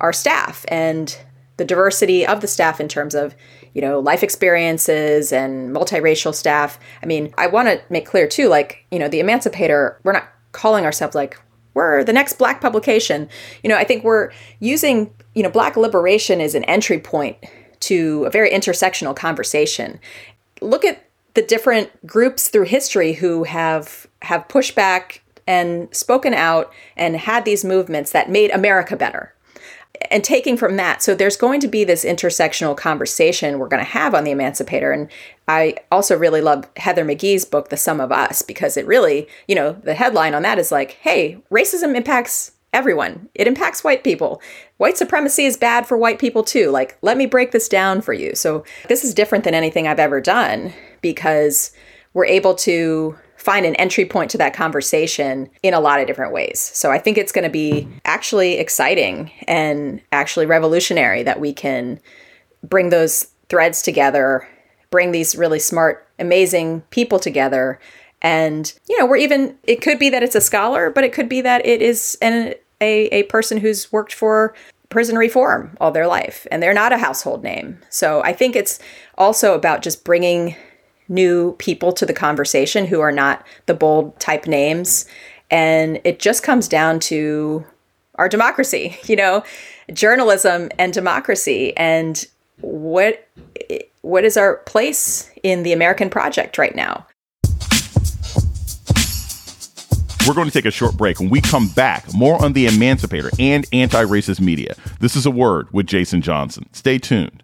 our 0.00 0.12
staff 0.12 0.64
and 0.68 1.18
the 1.56 1.64
diversity 1.64 2.26
of 2.26 2.40
the 2.40 2.46
staff 2.46 2.80
in 2.80 2.88
terms 2.88 3.14
of 3.14 3.34
you 3.74 3.80
know 3.80 3.98
life 3.98 4.22
experiences 4.22 5.32
and 5.32 5.74
multiracial 5.74 6.34
staff. 6.34 6.78
I 7.02 7.06
mean 7.06 7.32
i 7.38 7.46
want 7.46 7.68
to 7.68 7.80
make 7.90 8.06
clear 8.06 8.26
too 8.26 8.48
like 8.48 8.84
you 8.90 8.98
know 8.98 9.08
the 9.08 9.20
emancipator 9.20 9.98
we're 10.04 10.12
not 10.12 10.28
calling 10.52 10.84
ourselves 10.84 11.14
like 11.14 11.40
we're 11.74 12.04
the 12.04 12.12
next 12.12 12.34
black 12.34 12.60
publication. 12.60 13.28
You 13.62 13.70
know 13.70 13.76
i 13.76 13.84
think 13.84 14.04
we're 14.04 14.30
using 14.60 15.12
you 15.34 15.42
know 15.42 15.50
black 15.50 15.76
liberation 15.76 16.40
as 16.40 16.54
an 16.54 16.64
entry 16.64 16.98
point 16.98 17.38
to 17.80 18.24
a 18.24 18.30
very 18.30 18.50
intersectional 18.50 19.14
conversation. 19.14 20.00
Look 20.60 20.84
at 20.84 21.04
the 21.34 21.42
different 21.42 22.06
groups 22.06 22.48
through 22.48 22.64
history 22.64 23.14
who 23.14 23.44
have 23.44 24.06
have 24.22 24.48
pushed 24.48 24.74
back 24.74 25.23
and 25.46 25.94
spoken 25.94 26.34
out 26.34 26.72
and 26.96 27.16
had 27.16 27.44
these 27.44 27.64
movements 27.64 28.12
that 28.12 28.30
made 28.30 28.50
America 28.50 28.96
better. 28.96 29.34
And 30.10 30.24
taking 30.24 30.56
from 30.56 30.76
that, 30.76 31.02
so 31.02 31.14
there's 31.14 31.36
going 31.36 31.60
to 31.60 31.68
be 31.68 31.84
this 31.84 32.04
intersectional 32.04 32.76
conversation 32.76 33.58
we're 33.58 33.68
going 33.68 33.84
to 33.84 33.90
have 33.90 34.14
on 34.14 34.24
the 34.24 34.32
Emancipator. 34.32 34.90
And 34.90 35.08
I 35.46 35.76
also 35.92 36.18
really 36.18 36.40
love 36.40 36.68
Heather 36.76 37.04
McGhee's 37.04 37.44
book, 37.44 37.68
The 37.68 37.76
Sum 37.76 38.00
of 38.00 38.10
Us, 38.10 38.42
because 38.42 38.76
it 38.76 38.86
really, 38.86 39.28
you 39.46 39.54
know, 39.54 39.72
the 39.72 39.94
headline 39.94 40.34
on 40.34 40.42
that 40.42 40.58
is 40.58 40.72
like, 40.72 40.92
hey, 41.02 41.38
racism 41.50 41.94
impacts 41.94 42.52
everyone. 42.72 43.28
It 43.34 43.46
impacts 43.46 43.84
white 43.84 44.02
people. 44.02 44.42
White 44.78 44.98
supremacy 44.98 45.44
is 45.44 45.56
bad 45.56 45.86
for 45.86 45.96
white 45.96 46.18
people 46.18 46.42
too. 46.42 46.70
Like, 46.70 46.98
let 47.00 47.16
me 47.16 47.24
break 47.24 47.52
this 47.52 47.68
down 47.68 48.00
for 48.00 48.12
you. 48.12 48.34
So, 48.34 48.64
this 48.88 49.04
is 49.04 49.14
different 49.14 49.44
than 49.44 49.54
anything 49.54 49.86
I've 49.86 50.00
ever 50.00 50.20
done 50.20 50.72
because 51.00 51.72
we're 52.14 52.26
able 52.26 52.54
to 52.56 53.16
find 53.44 53.66
an 53.66 53.74
entry 53.76 54.06
point 54.06 54.30
to 54.30 54.38
that 54.38 54.54
conversation 54.54 55.50
in 55.62 55.74
a 55.74 55.80
lot 55.80 56.00
of 56.00 56.06
different 56.06 56.32
ways. 56.32 56.58
So 56.72 56.90
I 56.90 56.98
think 56.98 57.18
it's 57.18 57.30
going 57.30 57.44
to 57.44 57.50
be 57.50 57.86
actually 58.06 58.54
exciting 58.54 59.30
and 59.46 60.00
actually 60.12 60.46
revolutionary 60.46 61.22
that 61.24 61.40
we 61.40 61.52
can 61.52 62.00
bring 62.62 62.88
those 62.88 63.28
threads 63.50 63.82
together, 63.82 64.48
bring 64.90 65.12
these 65.12 65.36
really 65.36 65.58
smart 65.58 66.08
amazing 66.18 66.80
people 66.88 67.18
together. 67.18 67.78
And, 68.22 68.72
you 68.88 68.98
know, 68.98 69.04
we're 69.04 69.18
even, 69.18 69.58
it 69.64 69.82
could 69.82 69.98
be 69.98 70.08
that 70.08 70.22
it's 70.22 70.34
a 70.34 70.40
scholar, 70.40 70.88
but 70.88 71.04
it 71.04 71.12
could 71.12 71.28
be 71.28 71.42
that 71.42 71.66
it 71.66 71.82
is 71.82 72.16
an, 72.22 72.54
a, 72.80 73.06
a 73.08 73.24
person 73.24 73.58
who's 73.58 73.92
worked 73.92 74.14
for 74.14 74.54
prison 74.88 75.18
reform 75.18 75.76
all 75.82 75.90
their 75.90 76.06
life 76.06 76.46
and 76.50 76.62
they're 76.62 76.72
not 76.72 76.94
a 76.94 76.98
household 76.98 77.42
name. 77.42 77.78
So 77.90 78.22
I 78.22 78.32
think 78.32 78.56
it's 78.56 78.78
also 79.18 79.54
about 79.54 79.82
just 79.82 80.02
bringing 80.02 80.56
new 81.08 81.52
people 81.54 81.92
to 81.92 82.06
the 82.06 82.12
conversation 82.12 82.86
who 82.86 83.00
are 83.00 83.12
not 83.12 83.44
the 83.66 83.74
bold 83.74 84.18
type 84.20 84.46
names. 84.46 85.06
And 85.50 86.00
it 86.04 86.18
just 86.18 86.42
comes 86.42 86.68
down 86.68 87.00
to 87.00 87.64
our 88.16 88.28
democracy, 88.28 88.98
you 89.04 89.16
know, 89.16 89.42
journalism 89.92 90.70
and 90.78 90.92
democracy 90.92 91.76
and 91.76 92.26
what 92.60 93.28
what 94.02 94.24
is 94.24 94.36
our 94.36 94.58
place 94.58 95.30
in 95.42 95.62
the 95.62 95.72
American 95.72 96.10
project 96.10 96.58
right 96.58 96.74
now? 96.74 97.06
We're 100.26 100.34
going 100.34 100.46
to 100.46 100.52
take 100.52 100.64
a 100.64 100.70
short 100.70 100.96
break. 100.96 101.20
When 101.20 101.28
we 101.28 101.42
come 101.42 101.68
back, 101.68 102.12
more 102.14 102.42
on 102.42 102.54
the 102.54 102.66
emancipator 102.66 103.30
and 103.38 103.66
anti 103.72 104.02
racist 104.04 104.40
media. 104.40 104.74
This 105.00 105.16
is 105.16 105.26
a 105.26 105.30
word 105.30 105.68
with 105.72 105.86
Jason 105.86 106.22
Johnson. 106.22 106.66
Stay 106.72 106.98
tuned. 106.98 107.43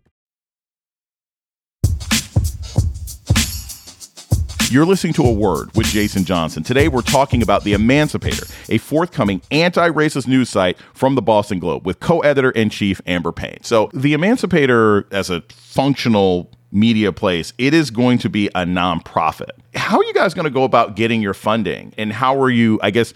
You're 4.71 4.85
listening 4.85 5.11
to 5.15 5.23
A 5.23 5.33
Word 5.33 5.75
with 5.75 5.87
Jason 5.87 6.23
Johnson. 6.23 6.63
Today 6.63 6.87
we're 6.87 7.01
talking 7.01 7.41
about 7.41 7.65
The 7.65 7.73
Emancipator, 7.73 8.49
a 8.69 8.77
forthcoming 8.77 9.41
anti 9.51 9.89
racist 9.89 10.27
news 10.27 10.47
site 10.47 10.77
from 10.93 11.15
the 11.15 11.21
Boston 11.21 11.59
Globe 11.59 11.85
with 11.85 11.99
co 11.99 12.21
editor 12.21 12.51
in 12.51 12.69
chief 12.69 13.01
Amber 13.05 13.33
Payne. 13.33 13.57
So, 13.63 13.89
The 13.93 14.13
Emancipator, 14.13 15.07
as 15.11 15.29
a 15.29 15.41
functional 15.49 16.49
media 16.71 17.11
place, 17.11 17.51
it 17.57 17.73
is 17.73 17.91
going 17.91 18.19
to 18.19 18.29
be 18.29 18.47
a 18.47 18.63
nonprofit. 18.63 19.49
How 19.75 19.97
are 19.97 20.05
you 20.05 20.13
guys 20.13 20.33
going 20.33 20.45
to 20.45 20.49
go 20.49 20.63
about 20.63 20.95
getting 20.95 21.21
your 21.21 21.33
funding? 21.33 21.93
And 21.97 22.13
how 22.13 22.39
are 22.41 22.49
you, 22.49 22.79
I 22.81 22.91
guess, 22.91 23.13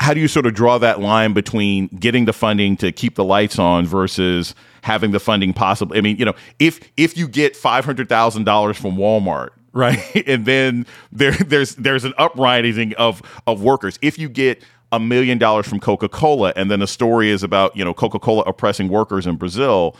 how 0.00 0.14
do 0.14 0.20
you 0.20 0.28
sort 0.28 0.46
of 0.46 0.54
draw 0.54 0.78
that 0.78 1.00
line 1.00 1.34
between 1.34 1.88
getting 1.88 2.24
the 2.24 2.32
funding 2.32 2.74
to 2.78 2.90
keep 2.90 3.16
the 3.16 3.24
lights 3.24 3.58
on 3.58 3.84
versus 3.84 4.54
having 4.80 5.10
the 5.10 5.20
funding 5.20 5.52
possible? 5.52 5.94
I 5.94 6.00
mean, 6.00 6.16
you 6.16 6.24
know, 6.24 6.34
if 6.58 6.80
if 6.96 7.18
you 7.18 7.28
get 7.28 7.54
five 7.54 7.84
hundred 7.84 8.08
thousand 8.08 8.44
dollars 8.44 8.78
from 8.78 8.96
Walmart, 8.96 9.50
right? 9.76 9.98
And 10.26 10.44
then 10.46 10.86
there 11.12 11.32
there's 11.32 11.76
there's 11.76 12.04
an 12.04 12.14
uprising 12.18 12.94
of 12.94 13.22
of 13.46 13.62
workers. 13.62 13.98
If 14.02 14.18
you 14.18 14.28
get 14.28 14.62
a 14.92 14.98
million 14.98 15.38
dollars 15.38 15.66
from 15.68 15.78
Coca-Cola 15.80 16.52
and 16.56 16.70
then 16.70 16.80
the 16.80 16.86
story 16.86 17.30
is 17.30 17.42
about, 17.42 17.76
you 17.76 17.84
know, 17.84 17.92
Coca-Cola 17.92 18.42
oppressing 18.42 18.88
workers 18.88 19.26
in 19.26 19.36
Brazil, 19.36 19.96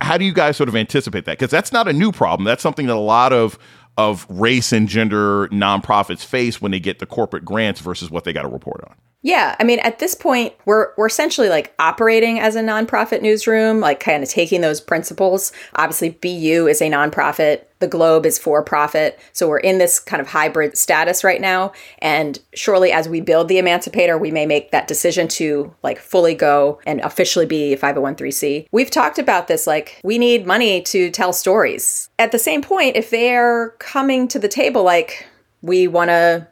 how 0.00 0.16
do 0.16 0.24
you 0.24 0.32
guys 0.32 0.56
sort 0.56 0.68
of 0.68 0.74
anticipate 0.76 1.24
that? 1.26 1.38
Because 1.38 1.50
that's 1.50 1.72
not 1.72 1.88
a 1.88 1.92
new 1.92 2.10
problem. 2.10 2.44
That's 2.44 2.62
something 2.62 2.86
that 2.86 2.96
a 2.96 2.98
lot 2.98 3.32
of 3.32 3.58
of 3.96 4.26
race 4.28 4.72
and 4.72 4.88
gender 4.88 5.48
nonprofits 5.48 6.24
face 6.24 6.60
when 6.60 6.72
they 6.72 6.80
get 6.80 6.98
the 6.98 7.06
corporate 7.06 7.44
grants 7.44 7.80
versus 7.80 8.10
what 8.10 8.24
they 8.24 8.32
got 8.32 8.42
to 8.42 8.48
report 8.48 8.82
on. 8.88 8.94
Yeah, 9.22 9.54
I 9.60 9.64
mean, 9.64 9.78
at 9.80 10.00
this 10.00 10.16
point, 10.16 10.52
we're 10.64 10.92
we're 10.96 11.06
essentially 11.06 11.48
like 11.48 11.72
operating 11.78 12.40
as 12.40 12.56
a 12.56 12.60
nonprofit 12.60 13.22
newsroom, 13.22 13.78
like 13.78 14.00
kind 14.00 14.22
of 14.22 14.28
taking 14.28 14.60
those 14.60 14.80
principles. 14.80 15.52
Obviously, 15.76 16.10
BU 16.10 16.66
is 16.66 16.82
a 16.82 16.90
nonprofit. 16.90 17.64
The 17.78 17.86
Globe 17.86 18.26
is 18.26 18.38
for 18.38 18.62
profit. 18.62 19.18
So 19.32 19.48
we're 19.48 19.58
in 19.58 19.78
this 19.78 20.00
kind 20.00 20.20
of 20.20 20.28
hybrid 20.28 20.76
status 20.76 21.24
right 21.24 21.40
now. 21.40 21.72
And 21.98 22.38
surely 22.54 22.92
as 22.92 23.08
we 23.08 23.20
build 23.20 23.48
the 23.48 23.58
Emancipator, 23.58 24.18
we 24.18 24.30
may 24.30 24.46
make 24.46 24.70
that 24.70 24.86
decision 24.86 25.26
to 25.28 25.74
like 25.82 25.98
fully 25.98 26.34
go 26.34 26.80
and 26.86 27.00
officially 27.00 27.46
be 27.46 27.72
a 27.72 27.78
501c. 27.78 28.66
We've 28.70 28.90
talked 28.90 29.18
about 29.18 29.48
this 29.48 29.66
like 29.66 30.00
we 30.04 30.18
need 30.18 30.46
money 30.46 30.82
to 30.82 31.10
tell 31.10 31.32
stories. 31.32 32.08
At 32.18 32.32
the 32.32 32.38
same 32.38 32.62
point, 32.62 32.96
if 32.96 33.10
they're 33.10 33.70
coming 33.78 34.28
to 34.28 34.38
the 34.38 34.48
table 34.48 34.84
like 34.84 35.26
we 35.60 35.86
want 35.86 36.10
to 36.10 36.46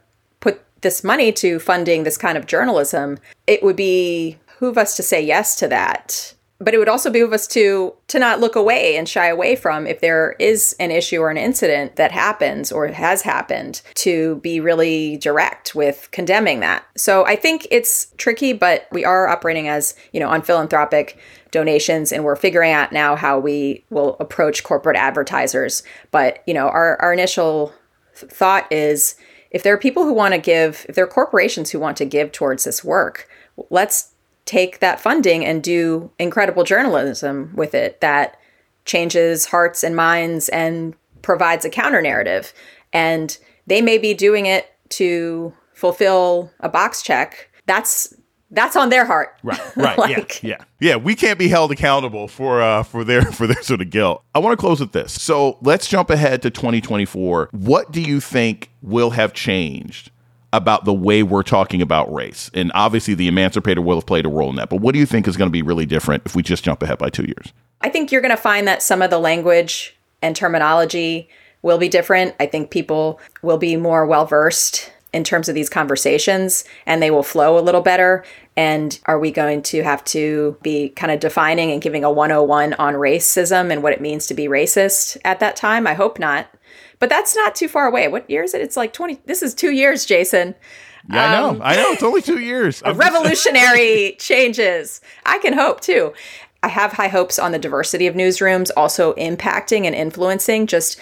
this 0.81 1.03
money 1.03 1.31
to 1.33 1.59
funding 1.59 2.03
this 2.03 2.17
kind 2.17 2.37
of 2.37 2.47
journalism, 2.47 3.17
it 3.47 3.63
would 3.63 3.75
be 3.75 4.37
behoove 4.61 4.77
us 4.77 4.95
to 4.95 5.03
say 5.03 5.19
yes 5.21 5.55
to 5.55 5.67
that. 5.67 6.33
But 6.59 6.75
it 6.75 6.77
would 6.77 6.89
also 6.89 7.09
behoove 7.09 7.33
us 7.33 7.47
to 7.47 7.95
to 8.09 8.19
not 8.19 8.39
look 8.39 8.55
away 8.55 8.95
and 8.95 9.09
shy 9.09 9.25
away 9.25 9.55
from 9.55 9.87
if 9.87 9.99
there 9.99 10.35
is 10.37 10.75
an 10.79 10.91
issue 10.91 11.19
or 11.19 11.31
an 11.31 11.37
incident 11.37 11.95
that 11.95 12.11
happens 12.11 12.71
or 12.71 12.85
has 12.87 13.23
happened 13.23 13.81
to 13.95 14.35
be 14.43 14.59
really 14.59 15.17
direct 15.17 15.73
with 15.73 16.07
condemning 16.11 16.59
that. 16.59 16.85
So 16.95 17.25
i 17.25 17.35
think 17.35 17.67
it's 17.71 18.13
tricky 18.17 18.53
but 18.53 18.87
we 18.91 19.03
are 19.03 19.27
operating 19.27 19.67
as 19.67 19.95
you 20.13 20.19
know 20.19 20.29
on 20.29 20.43
philanthropic 20.43 21.17
donations 21.49 22.11
and 22.11 22.23
we're 22.23 22.35
figuring 22.35 22.71
out 22.71 22.91
now 22.91 23.15
how 23.15 23.39
we 23.39 23.83
will 23.89 24.15
approach 24.19 24.63
corporate 24.63 24.97
advertisers. 24.97 25.81
But 26.11 26.43
you 26.45 26.53
know 26.53 26.67
our, 26.69 27.01
our 27.01 27.11
initial 27.11 27.73
thought 28.13 28.71
is 28.71 29.15
if 29.51 29.63
there 29.63 29.73
are 29.73 29.77
people 29.77 30.03
who 30.03 30.13
want 30.13 30.33
to 30.33 30.39
give 30.39 30.85
if 30.89 30.95
there 30.95 31.05
are 31.05 31.07
corporations 31.07 31.71
who 31.71 31.79
want 31.79 31.97
to 31.97 32.05
give 32.05 32.31
towards 32.31 32.63
this 32.63 32.83
work 32.83 33.27
let's 33.69 34.13
take 34.45 34.79
that 34.79 34.99
funding 34.99 35.45
and 35.45 35.63
do 35.63 36.11
incredible 36.17 36.63
journalism 36.63 37.51
with 37.55 37.73
it 37.73 38.01
that 38.01 38.37
changes 38.85 39.45
hearts 39.45 39.83
and 39.83 39.95
minds 39.95 40.49
and 40.49 40.95
provides 41.21 41.65
a 41.65 41.69
counter 41.69 42.01
narrative. 42.01 42.53
And 42.93 43.37
they 43.67 43.81
may 43.81 43.97
be 43.97 44.13
doing 44.13 44.45
it 44.45 44.73
to 44.89 45.53
fulfill 45.73 46.51
a 46.59 46.69
box 46.69 47.01
check. 47.01 47.49
That's 47.65 48.13
that's 48.51 48.75
on 48.75 48.89
their 48.89 49.05
heart. 49.05 49.35
Right. 49.43 49.59
Right. 49.75 49.97
like, 49.97 50.43
yeah. 50.43 50.49
Yeah. 50.49 50.65
Yeah. 50.79 50.95
We 50.97 51.15
can't 51.15 51.39
be 51.39 51.47
held 51.47 51.71
accountable 51.71 52.27
for 52.27 52.61
uh 52.61 52.83
for 52.83 53.03
their 53.03 53.21
for 53.31 53.47
their 53.47 53.61
sort 53.63 53.81
of 53.81 53.89
guilt. 53.89 54.23
I 54.35 54.39
want 54.39 54.53
to 54.53 54.57
close 54.57 54.79
with 54.79 54.91
this. 54.91 55.19
So 55.19 55.57
let's 55.61 55.87
jump 55.87 56.09
ahead 56.09 56.41
to 56.43 56.49
2024. 56.49 57.49
What 57.51 57.91
do 57.91 58.01
you 58.01 58.19
think 58.19 58.69
will 58.81 59.11
have 59.11 59.33
changed 59.33 60.11
about 60.53 60.85
the 60.85 60.93
way 60.93 61.23
we're 61.23 61.43
talking 61.43 61.81
about 61.81 62.11
race. 62.13 62.51
And 62.53 62.71
obviously, 62.75 63.13
the 63.13 63.27
emancipator 63.27 63.81
will 63.81 63.95
have 63.95 64.05
played 64.05 64.25
a 64.25 64.29
role 64.29 64.49
in 64.49 64.57
that. 64.57 64.69
But 64.69 64.81
what 64.81 64.93
do 64.93 64.99
you 64.99 65.05
think 65.05 65.27
is 65.27 65.37
going 65.37 65.47
to 65.47 65.51
be 65.51 65.61
really 65.61 65.85
different 65.85 66.23
if 66.25 66.35
we 66.35 66.43
just 66.43 66.63
jump 66.63 66.83
ahead 66.83 66.97
by 66.97 67.09
two 67.09 67.23
years? 67.23 67.53
I 67.81 67.89
think 67.89 68.11
you're 68.11 68.21
going 68.21 68.35
to 68.35 68.41
find 68.41 68.67
that 68.67 68.83
some 68.83 69.01
of 69.01 69.09
the 69.09 69.19
language 69.19 69.95
and 70.21 70.35
terminology 70.35 71.29
will 71.61 71.77
be 71.77 71.89
different. 71.89 72.35
I 72.39 72.47
think 72.47 72.69
people 72.69 73.19
will 73.41 73.57
be 73.57 73.75
more 73.75 74.05
well 74.05 74.25
versed 74.25 74.91
in 75.13 75.23
terms 75.23 75.49
of 75.49 75.55
these 75.55 75.69
conversations 75.69 76.63
and 76.85 77.01
they 77.01 77.11
will 77.11 77.23
flow 77.23 77.57
a 77.57 77.61
little 77.61 77.81
better. 77.81 78.23
And 78.57 78.99
are 79.05 79.19
we 79.19 79.31
going 79.31 79.61
to 79.63 79.81
have 79.83 80.03
to 80.05 80.57
be 80.61 80.89
kind 80.89 81.11
of 81.11 81.19
defining 81.19 81.71
and 81.71 81.81
giving 81.81 82.03
a 82.03 82.11
101 82.11 82.73
on 82.73 82.95
racism 82.95 83.71
and 83.71 83.81
what 83.81 83.93
it 83.93 84.01
means 84.01 84.27
to 84.27 84.33
be 84.33 84.47
racist 84.47 85.17
at 85.23 85.39
that 85.39 85.55
time? 85.55 85.87
I 85.87 85.93
hope 85.93 86.19
not. 86.19 86.47
But 86.99 87.09
that's 87.09 87.35
not 87.35 87.55
too 87.55 87.67
far 87.67 87.87
away. 87.87 88.07
What 88.07 88.29
year 88.29 88.43
is 88.43 88.53
it? 88.53 88.61
It's 88.61 88.77
like 88.77 88.93
20. 88.93 89.21
This 89.25 89.41
is 89.41 89.53
two 89.53 89.71
years, 89.71 90.05
Jason. 90.05 90.55
Yeah, 91.09 91.25
I 91.25 91.39
know. 91.39 91.49
Um, 91.49 91.61
I 91.63 91.75
know. 91.75 91.91
It's 91.91 92.03
only 92.03 92.21
two 92.21 92.39
years. 92.39 92.83
revolutionary 92.93 94.15
changes. 94.19 95.01
I 95.25 95.39
can 95.39 95.53
hope 95.53 95.81
too. 95.81 96.13
I 96.61 96.67
have 96.67 96.93
high 96.93 97.07
hopes 97.07 97.39
on 97.39 97.53
the 97.53 97.59
diversity 97.59 98.05
of 98.05 98.13
newsrooms 98.13 98.69
also 98.77 99.13
impacting 99.13 99.85
and 99.85 99.95
influencing 99.95 100.67
just 100.67 100.99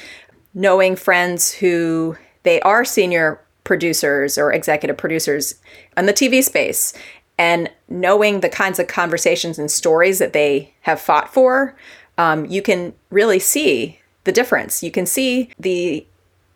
knowing 0.54 0.96
friends 0.96 1.52
who 1.52 2.16
they 2.44 2.62
are 2.62 2.86
senior 2.86 3.42
producers 3.66 4.38
or 4.38 4.54
executive 4.54 4.98
producers 4.98 5.56
in 5.98 6.06
the 6.06 6.14
TV 6.14 6.42
space 6.42 6.94
and 7.40 7.72
knowing 7.88 8.42
the 8.42 8.50
kinds 8.50 8.78
of 8.78 8.88
conversations 8.88 9.58
and 9.58 9.72
stories 9.72 10.20
that 10.20 10.34
they 10.34 10.74
have 10.82 11.00
fought 11.00 11.34
for, 11.34 11.74
um, 12.18 12.46
you 12.46 12.62
can 12.62 12.94
really 13.10 13.40
see 13.40 13.98
the 14.26 14.32
difference. 14.34 14.84
You 14.84 14.92
can 14.92 15.06
see 15.06 15.50
the 15.58 16.06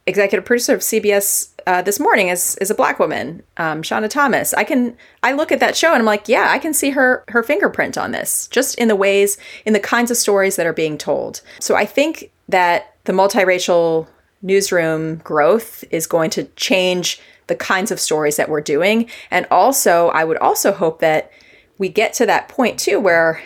executive 0.06 0.44
producer 0.44 0.74
of 0.74 0.82
CBS 0.82 1.50
uh, 1.66 1.82
this 1.82 1.98
morning 1.98 2.28
is 2.28 2.58
is 2.58 2.70
a 2.70 2.76
black 2.76 3.00
woman, 3.00 3.42
um, 3.56 3.82
Shawna 3.82 4.10
Thomas. 4.10 4.54
I 4.54 4.66
can 4.66 4.98
I 5.24 5.32
look 5.32 5.54
at 5.54 5.62
that 5.62 5.78
show 5.78 5.94
and 5.94 6.00
I'm 6.00 6.06
like, 6.06 6.28
yeah, 6.28 6.50
I 6.52 6.60
can 6.60 6.74
see 6.74 6.90
her 6.90 7.24
her 7.30 7.42
fingerprint 7.42 7.98
on 7.98 8.12
this, 8.12 8.48
just 8.48 8.78
in 8.78 8.90
the 8.90 8.98
ways, 8.98 9.38
in 9.66 9.72
the 9.72 9.80
kinds 9.80 10.12
of 10.12 10.18
stories 10.18 10.58
that 10.58 10.68
are 10.68 10.74
being 10.74 10.98
told. 10.98 11.40
So 11.62 11.76
I 11.76 11.86
think 11.86 12.32
that 12.50 12.98
the 13.06 13.14
multiracial 13.14 14.08
newsroom 14.42 15.16
growth 15.24 15.86
is 15.90 16.06
going 16.06 16.30
to 16.32 16.44
change 16.58 17.22
the 17.54 17.58
kinds 17.58 17.92
of 17.92 18.00
stories 18.00 18.36
that 18.38 18.50
we're 18.50 18.62
doing, 18.62 19.08
and 19.30 19.46
also 19.52 20.08
I 20.10 20.24
would 20.24 20.38
also 20.38 20.72
hope 20.72 21.02
that 21.02 21.32
we 21.78 21.88
get 21.88 22.14
to 22.14 22.26
that 22.26 22.50
point 22.50 22.80
too 22.80 23.00
where 23.00 23.40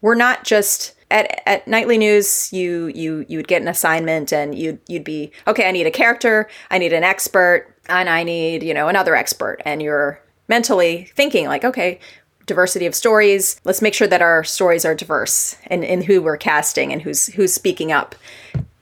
we're 0.00 0.14
not 0.14 0.44
just 0.44 0.94
at, 1.10 1.42
at 1.46 1.68
nightly 1.68 1.98
news 1.98 2.50
you 2.52 2.86
you 2.88 3.26
you 3.28 3.36
would 3.36 3.48
get 3.48 3.60
an 3.60 3.68
assignment 3.68 4.32
and 4.32 4.54
you'd 4.54 4.78
you'd 4.88 5.04
be 5.04 5.30
okay 5.46 5.68
i 5.68 5.70
need 5.70 5.86
a 5.86 5.90
character 5.90 6.48
i 6.70 6.78
need 6.78 6.92
an 6.92 7.04
expert 7.04 7.74
and 7.88 8.08
i 8.08 8.22
need 8.22 8.62
you 8.62 8.72
know 8.72 8.88
another 8.88 9.14
expert. 9.14 9.60
And 9.64 9.82
you're 9.82 10.20
mentally 10.48 11.10
thinking 11.14 11.46
like 11.46 11.64
okay 11.64 11.98
diversity 12.46 12.86
of 12.86 12.94
stories 12.94 13.60
let's 13.64 13.82
make 13.82 13.94
sure 13.94 14.08
that 14.08 14.22
our 14.22 14.44
stories 14.44 14.84
are 14.84 14.94
diverse 14.94 15.56
in, 15.70 15.82
in 15.82 16.02
who 16.02 16.20
we're 16.22 16.36
casting 16.36 16.92
and 16.92 17.02
who's 17.02 17.26
who's 17.26 17.52
speaking 17.52 17.92
up. 17.92 18.14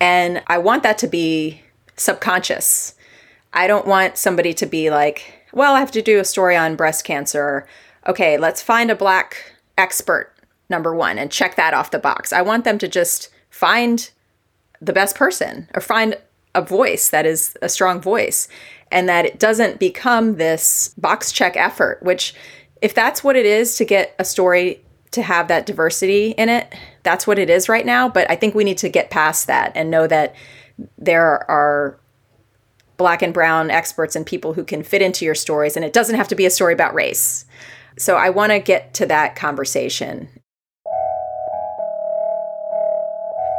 And 0.00 0.42
i 0.46 0.58
want 0.58 0.82
that 0.84 0.98
to 0.98 1.08
be 1.08 1.62
subconscious 1.96 2.94
i 3.52 3.66
don't 3.66 3.86
want 3.86 4.16
somebody 4.16 4.52
to 4.52 4.66
be 4.66 4.90
like 4.90 5.46
well 5.52 5.74
i 5.74 5.80
have 5.80 5.90
to 5.90 6.02
do 6.02 6.18
a 6.18 6.24
story 6.24 6.56
on 6.56 6.76
breast 6.76 7.04
cancer 7.04 7.66
okay 8.06 8.36
let's 8.36 8.62
find 8.62 8.90
a 8.90 8.96
black 8.96 9.52
expert 9.78 10.32
number 10.72 10.92
one 10.94 11.18
and 11.18 11.30
check 11.30 11.54
that 11.54 11.74
off 11.74 11.92
the 11.92 12.00
box. 12.00 12.32
I 12.32 12.42
want 12.42 12.64
them 12.64 12.78
to 12.78 12.88
just 12.88 13.28
find 13.50 14.10
the 14.80 14.92
best 14.92 15.14
person 15.14 15.68
or 15.74 15.80
find 15.80 16.16
a 16.56 16.62
voice 16.62 17.10
that 17.10 17.24
is 17.24 17.56
a 17.62 17.68
strong 17.68 18.00
voice 18.00 18.48
and 18.90 19.08
that 19.08 19.24
it 19.24 19.38
doesn't 19.38 19.78
become 19.78 20.36
this 20.36 20.92
box 20.98 21.30
check 21.30 21.56
effort, 21.56 22.02
which, 22.02 22.34
if 22.82 22.94
that's 22.94 23.22
what 23.22 23.36
it 23.36 23.46
is 23.46 23.76
to 23.76 23.84
get 23.84 24.14
a 24.18 24.24
story 24.24 24.82
to 25.12 25.22
have 25.22 25.48
that 25.48 25.66
diversity 25.66 26.30
in 26.32 26.48
it, 26.48 26.74
that's 27.04 27.26
what 27.26 27.38
it 27.38 27.48
is 27.48 27.68
right 27.68 27.86
now. 27.86 28.08
But 28.08 28.28
I 28.30 28.36
think 28.36 28.54
we 28.54 28.64
need 28.64 28.78
to 28.78 28.88
get 28.88 29.10
past 29.10 29.46
that 29.46 29.72
and 29.74 29.90
know 29.90 30.06
that 30.06 30.34
there 30.98 31.48
are 31.50 31.98
black 33.02 33.20
and 33.20 33.34
brown 33.34 33.68
experts 33.68 34.14
and 34.14 34.24
people 34.24 34.54
who 34.54 34.62
can 34.62 34.84
fit 34.84 35.02
into 35.02 35.24
your 35.24 35.34
stories, 35.34 35.74
and 35.74 35.84
it 35.84 35.92
doesn't 35.92 36.14
have 36.14 36.28
to 36.28 36.36
be 36.36 36.46
a 36.46 36.50
story 36.50 36.72
about 36.72 36.94
race. 36.94 37.44
So 37.98 38.16
I 38.16 38.30
want 38.30 38.52
to 38.52 38.60
get 38.60 38.94
to 38.94 39.06
that 39.06 39.34
conversation 39.34 40.28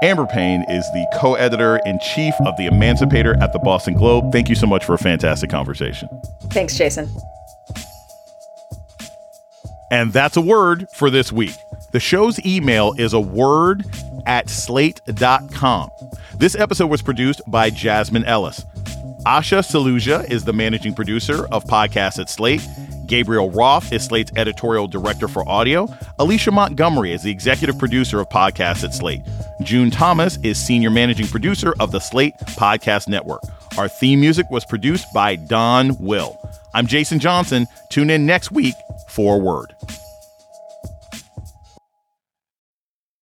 Amber 0.04 0.26
Payne 0.26 0.66
is 0.70 0.86
the 0.92 1.08
co 1.16 1.36
editor 1.36 1.80
in 1.86 1.98
chief 2.14 2.34
of 2.46 2.58
The 2.58 2.66
Emancipator 2.66 3.42
at 3.42 3.54
the 3.54 3.60
Boston 3.60 3.94
Globe. 3.94 4.34
Thank 4.34 4.50
you 4.50 4.56
so 4.56 4.68
much 4.68 4.84
for 4.84 4.94
a 4.94 4.98
fantastic 4.98 5.50
conversation. 5.50 6.10
Thanks, 6.50 6.78
Jason. 6.78 7.10
And 9.90 10.12
that's 10.12 10.36
a 10.36 10.42
word 10.42 10.88
for 10.94 11.10
this 11.10 11.32
week. 11.32 11.56
The 11.94 12.02
show's 12.02 12.46
email 12.46 12.94
is 12.98 13.14
a 13.14 13.20
word 13.20 13.86
at 14.26 14.50
slate.com. 14.50 15.90
This 16.36 16.56
episode 16.56 16.88
was 16.88 17.02
produced 17.02 17.42
by 17.48 17.70
Jasmine 17.70 18.26
Ellis. 18.26 18.66
Asha 19.26 19.60
Saluja 19.60 20.30
is 20.30 20.44
the 20.44 20.52
managing 20.52 20.94
producer 20.94 21.46
of 21.46 21.64
Podcasts 21.64 22.20
at 22.20 22.30
Slate. 22.30 22.62
Gabriel 23.06 23.50
Roth 23.52 23.94
is 23.94 24.04
Slate's 24.04 24.34
editorial 24.36 24.86
director 24.86 25.30
for 25.30 25.48
audio. 25.48 25.88
Alicia 26.20 26.52
Montgomery 26.52 27.14
is 27.14 27.24
the 27.24 27.32
executive 27.32 27.80
producer 27.80 28.20
of 28.20 28.28
podcasts 28.28 28.84
at 28.84 28.94
Slate. 28.94 29.22
June 29.62 29.90
Thomas 29.90 30.38
is 30.44 30.58
senior 30.58 30.90
managing 30.90 31.28
producer 31.28 31.74
of 31.80 31.94
the 31.94 32.00
Slate 32.00 32.34
Podcast 32.58 33.08
Network. 33.08 33.44
Our 33.78 33.88
theme 33.88 34.20
music 34.20 34.50
was 34.50 34.66
produced 34.66 35.08
by 35.14 35.38
Don 35.38 35.96
Will. 36.00 36.38
I'm 36.74 36.86
Jason 36.86 37.20
Johnson. 37.20 37.68
Tune 37.90 38.10
in 38.10 38.26
next 38.26 38.52
week 38.52 38.76
for 39.08 39.40
word. 39.40 39.74